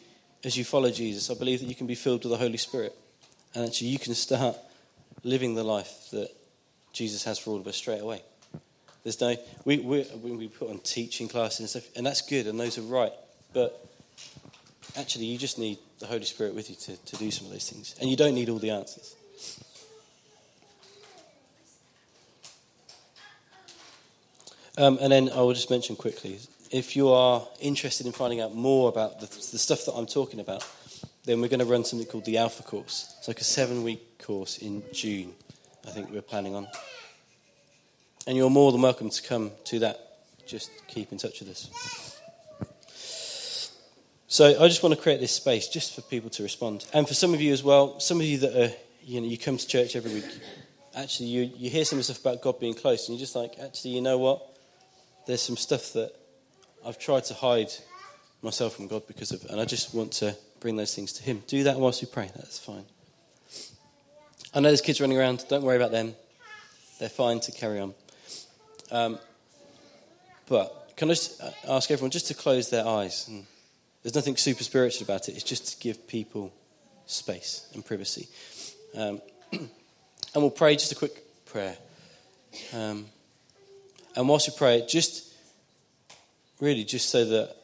as 0.44 0.58
you 0.58 0.64
follow 0.64 0.92
Jesus, 0.92 1.30
I 1.30 1.34
believe 1.34 1.62
that 1.62 1.68
you 1.68 1.76
can 1.76 1.88
be 1.88 1.96
filled 1.96 2.24
with 2.24 2.32
the 2.32 2.38
Holy 2.38 2.58
Spirit. 2.58 2.96
And 3.56 3.66
actually 3.66 3.88
you 3.88 4.00
can 4.00 4.14
start 4.14 4.58
living 5.24 5.56
the 5.56 5.64
life 5.64 6.10
that 6.12 6.30
Jesus 6.92 7.24
has 7.24 7.40
for 7.40 7.52
all 7.52 7.58
of 7.58 7.68
us 7.68 7.76
straight 7.76 8.02
away. 8.02 8.22
There's 9.04 9.20
no, 9.20 9.36
we, 9.66 9.80
we, 9.80 10.06
we 10.22 10.48
put 10.48 10.70
on 10.70 10.80
teaching 10.80 11.28
classes 11.28 11.60
and 11.60 11.70
stuff, 11.70 11.84
and 11.96 12.06
that's 12.06 12.22
good, 12.22 12.48
and 12.48 12.60
those 12.60 12.78
are 12.78 12.84
right. 12.84 13.12
But 13.54 13.86
actually, 14.98 15.26
you 15.26 15.38
just 15.38 15.58
need 15.58 15.78
the 16.00 16.08
Holy 16.08 16.26
Spirit 16.26 16.56
with 16.56 16.70
you 16.70 16.76
to, 16.76 16.98
to 16.98 17.16
do 17.18 17.32
some 17.32 17.48
of 17.48 17.54
those 17.54 17.70
things. 17.70 17.96
And 18.00 18.10
you 18.10 18.16
don't 18.16 18.36
need 18.36 18.50
all 18.50 18.60
the 18.60 18.72
answers. 18.72 19.16
Um, 24.78 24.98
and 25.02 25.12
then 25.12 25.30
I 25.30 25.38
will 25.42 25.54
just 25.54 25.70
mention 25.70 25.96
quickly 25.96 26.40
if 26.72 26.96
you 26.96 27.10
are 27.10 27.48
interested 27.62 28.08
in 28.08 28.12
finding 28.12 28.42
out 28.42 28.56
more 28.56 28.90
about 28.90 29.20
the, 29.20 29.28
the 29.28 29.60
stuff 29.60 29.86
that 29.86 29.94
I'm 29.94 30.08
talking 30.08 30.40
about, 30.40 30.68
then 31.26 31.40
we're 31.40 31.48
going 31.48 31.60
to 31.60 31.66
run 31.66 31.86
something 31.86 32.08
called 32.08 32.26
the 32.26 32.40
Alpha 32.40 32.64
course. 32.64 33.16
It's 33.20 33.28
like 33.28 33.40
a 33.40 33.44
seven 33.44 33.84
week 33.84 34.18
course 34.18 34.58
in 34.58 34.82
June, 34.92 35.34
I 35.88 35.92
think 35.92 36.10
we're 36.10 36.24
planning 36.24 36.56
on. 36.56 36.68
And 38.26 38.36
you're 38.36 38.50
more 38.50 38.72
than 38.72 38.82
welcome 38.82 39.12
to 39.12 39.22
come 39.22 39.52
to 39.66 39.80
that. 39.80 40.00
Just 40.48 40.72
keep 40.88 41.12
in 41.12 41.20
touch 41.20 41.40
with 41.40 41.50
us. 41.50 42.03
So 44.34 44.60
I 44.60 44.68
just 44.68 44.82
want 44.82 44.96
to 44.96 45.00
create 45.00 45.20
this 45.20 45.32
space 45.32 45.68
just 45.68 45.94
for 45.94 46.02
people 46.02 46.32
to 46.32 46.42
respond. 46.42 46.88
And 46.92 47.08
for 47.08 47.14
some 47.14 47.36
of 47.36 47.42
you 47.42 47.54
as 47.54 47.62
well, 47.62 48.00
some 48.00 48.20
of 48.20 48.26
you 48.26 48.40
that 48.40 48.56
are, 48.56 48.74
you 49.04 49.22
know, 49.22 49.28
you 49.28 49.38
come 49.38 49.58
to 49.58 49.68
church 49.68 49.96
every 49.96 50.12
week, 50.12 50.26
actually 50.96 51.28
you, 51.28 51.52
you 51.56 51.70
hear 51.70 51.86
some 51.86 52.02
stuff 52.02 52.20
about 52.20 52.42
God 52.42 52.60
being 52.60 52.74
close, 52.74 53.08
and 53.08 53.16
you're 53.16 53.24
just 53.24 53.36
like, 53.36 53.60
actually, 53.62 53.92
you 53.92 54.02
know 54.02 54.18
what? 54.18 54.42
There's 55.28 55.44
some 55.44 55.56
stuff 55.56 55.94
that 55.94 56.14
I've 56.84 56.98
tried 56.98 57.26
to 57.26 57.36
hide 57.36 57.68
myself 58.42 58.78
from 58.78 58.88
God 58.88 59.06
because 59.06 59.32
of, 59.32 59.46
and 59.52 59.62
I 59.62 59.66
just 59.66 59.94
want 59.94 60.14
to 60.14 60.36
bring 60.60 60.78
those 60.78 60.96
things 60.96 61.14
to 61.14 61.24
Him. 61.24 61.44
Do 61.46 61.66
that 61.66 61.80
whilst 61.80 62.02
we 62.02 62.08
pray. 62.08 62.32
That's 62.36 62.58
fine. 62.58 62.86
I 64.52 64.62
know 64.62 64.70
there's 64.70 64.82
kids 64.82 65.00
running 65.00 65.20
around. 65.20 65.46
Don't 65.48 65.62
worry 65.62 65.78
about 65.78 65.92
them. 65.92 66.16
They're 67.00 67.08
fine 67.08 67.40
to 67.42 67.52
carry 67.52 67.80
on. 67.80 67.94
Um, 68.90 69.20
but 70.48 70.94
can 70.98 71.12
I 71.12 71.14
just 71.14 71.40
ask 71.70 71.92
everyone 71.92 72.10
just 72.10 72.30
to 72.30 72.34
close 72.34 72.72
their 72.72 72.88
eyes 72.88 73.28
and 73.28 73.46
there's 74.04 74.16
nothing 74.16 74.36
super 74.36 74.64
spiritual 74.64 75.06
about 75.06 75.30
it. 75.30 75.36
It's 75.36 75.44
just 75.44 75.68
to 75.74 75.80
give 75.80 76.08
people 76.08 76.54
space 77.06 77.68
and 77.74 77.86
privacy. 77.86 78.28
Um, 78.96 79.22
and 79.52 79.70
we'll 80.36 80.52
pray 80.52 80.76
just 80.76 80.92
a 80.92 80.96
quick 80.96 81.24
prayer. 81.46 81.78
Um, 82.74 83.06
and 84.16 84.28
whilst 84.28 84.50
we 84.50 84.56
pray, 84.58 84.86
just 84.88 85.34
really 86.60 86.84
just 86.84 87.10
so 87.10 87.26
that 87.26 87.56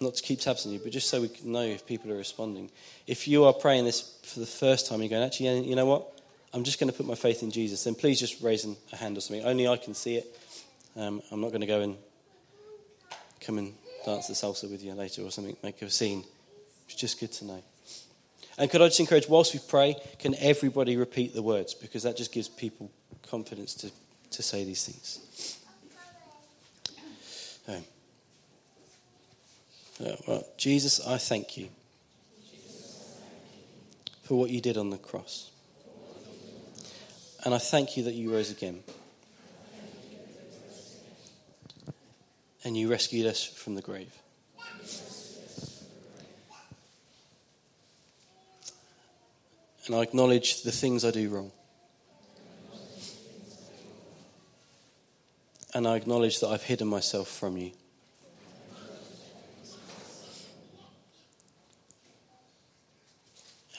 not 0.00 0.14
to 0.14 0.22
keep 0.22 0.40
tabs 0.40 0.66
on 0.66 0.72
you, 0.72 0.78
but 0.78 0.92
just 0.92 1.08
so 1.08 1.20
we 1.20 1.28
can 1.28 1.52
know 1.52 1.62
if 1.62 1.86
people 1.86 2.10
are 2.10 2.16
responding. 2.16 2.70
If 3.06 3.28
you 3.28 3.44
are 3.44 3.52
praying 3.52 3.84
this 3.84 4.18
for 4.24 4.40
the 4.40 4.46
first 4.46 4.88
time, 4.88 5.00
you're 5.00 5.08
going, 5.08 5.22
actually, 5.22 5.68
you 5.68 5.76
know 5.76 5.86
what? 5.86 6.08
I'm 6.52 6.64
just 6.64 6.78
going 6.78 6.90
to 6.90 6.96
put 6.96 7.06
my 7.06 7.14
faith 7.14 7.42
in 7.42 7.50
Jesus. 7.50 7.84
Then 7.84 7.94
please 7.94 8.20
just 8.20 8.42
raise 8.42 8.66
a 8.92 8.96
hand 8.96 9.16
or 9.16 9.20
something. 9.20 9.44
Only 9.44 9.68
I 9.68 9.76
can 9.76 9.94
see 9.94 10.16
it. 10.16 10.26
Um, 10.96 11.22
I'm 11.30 11.40
not 11.40 11.48
going 11.48 11.62
to 11.62 11.66
go 11.66 11.80
and 11.80 11.96
come 13.44 13.58
and 13.58 13.74
dance 14.04 14.28
the 14.28 14.34
salsa 14.34 14.70
with 14.70 14.82
you 14.82 14.94
later 14.94 15.22
or 15.22 15.30
something, 15.30 15.56
make 15.62 15.80
a 15.82 15.90
scene. 15.90 16.24
It's 16.86 16.94
just 16.94 17.20
good 17.20 17.32
to 17.32 17.44
know. 17.44 17.62
And 18.58 18.70
could 18.70 18.82
I 18.82 18.88
just 18.88 19.00
encourage, 19.00 19.28
whilst 19.28 19.54
we 19.54 19.60
pray, 19.66 19.96
can 20.18 20.34
everybody 20.36 20.96
repeat 20.96 21.34
the 21.34 21.42
words? 21.42 21.74
Because 21.74 22.02
that 22.02 22.16
just 22.16 22.32
gives 22.32 22.48
people 22.48 22.90
confidence 23.28 23.74
to, 23.74 23.90
to 24.30 24.42
say 24.42 24.64
these 24.64 24.84
things. 24.84 25.58
Um, 27.68 27.84
uh, 30.04 30.16
well, 30.26 30.46
Jesus, 30.58 31.06
I 31.06 31.16
thank 31.16 31.56
you 31.56 31.68
for 34.24 34.38
what 34.38 34.50
you 34.50 34.60
did 34.60 34.76
on 34.76 34.90
the 34.90 34.98
cross. 34.98 35.50
And 37.44 37.54
I 37.54 37.58
thank 37.58 37.96
you 37.96 38.04
that 38.04 38.14
you 38.14 38.32
rose 38.32 38.50
again. 38.50 38.82
And 42.64 42.76
you 42.76 42.88
rescued 42.88 43.26
us 43.26 43.44
from 43.44 43.74
the 43.74 43.82
grave. 43.82 44.14
And 49.86 49.96
I 49.96 50.02
acknowledge 50.02 50.62
the 50.62 50.70
things 50.70 51.04
I 51.04 51.10
do 51.10 51.28
wrong. 51.28 51.50
And 55.74 55.88
I 55.88 55.96
acknowledge 55.96 56.38
that 56.40 56.48
I've 56.48 56.62
hidden 56.62 56.86
myself 56.86 57.28
from 57.28 57.56
you. 57.56 57.72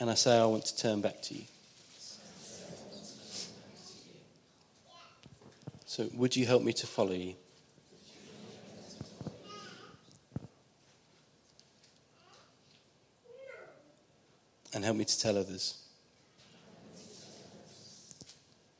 And 0.00 0.10
I 0.10 0.14
say, 0.14 0.36
I 0.36 0.44
want 0.44 0.66
to 0.66 0.76
turn 0.76 1.00
back 1.00 1.22
to 1.22 1.34
you. 1.34 1.44
So, 5.86 6.10
would 6.14 6.34
you 6.34 6.44
help 6.44 6.62
me 6.62 6.72
to 6.72 6.86
follow 6.86 7.12
you? 7.12 7.36
And 14.74 14.84
help 14.84 14.96
me 14.96 15.04
to 15.04 15.20
tell 15.20 15.38
others. 15.38 15.78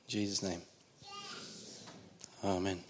In 0.06 0.08
Jesus' 0.08 0.42
name. 0.42 0.60
Amen. 2.42 2.82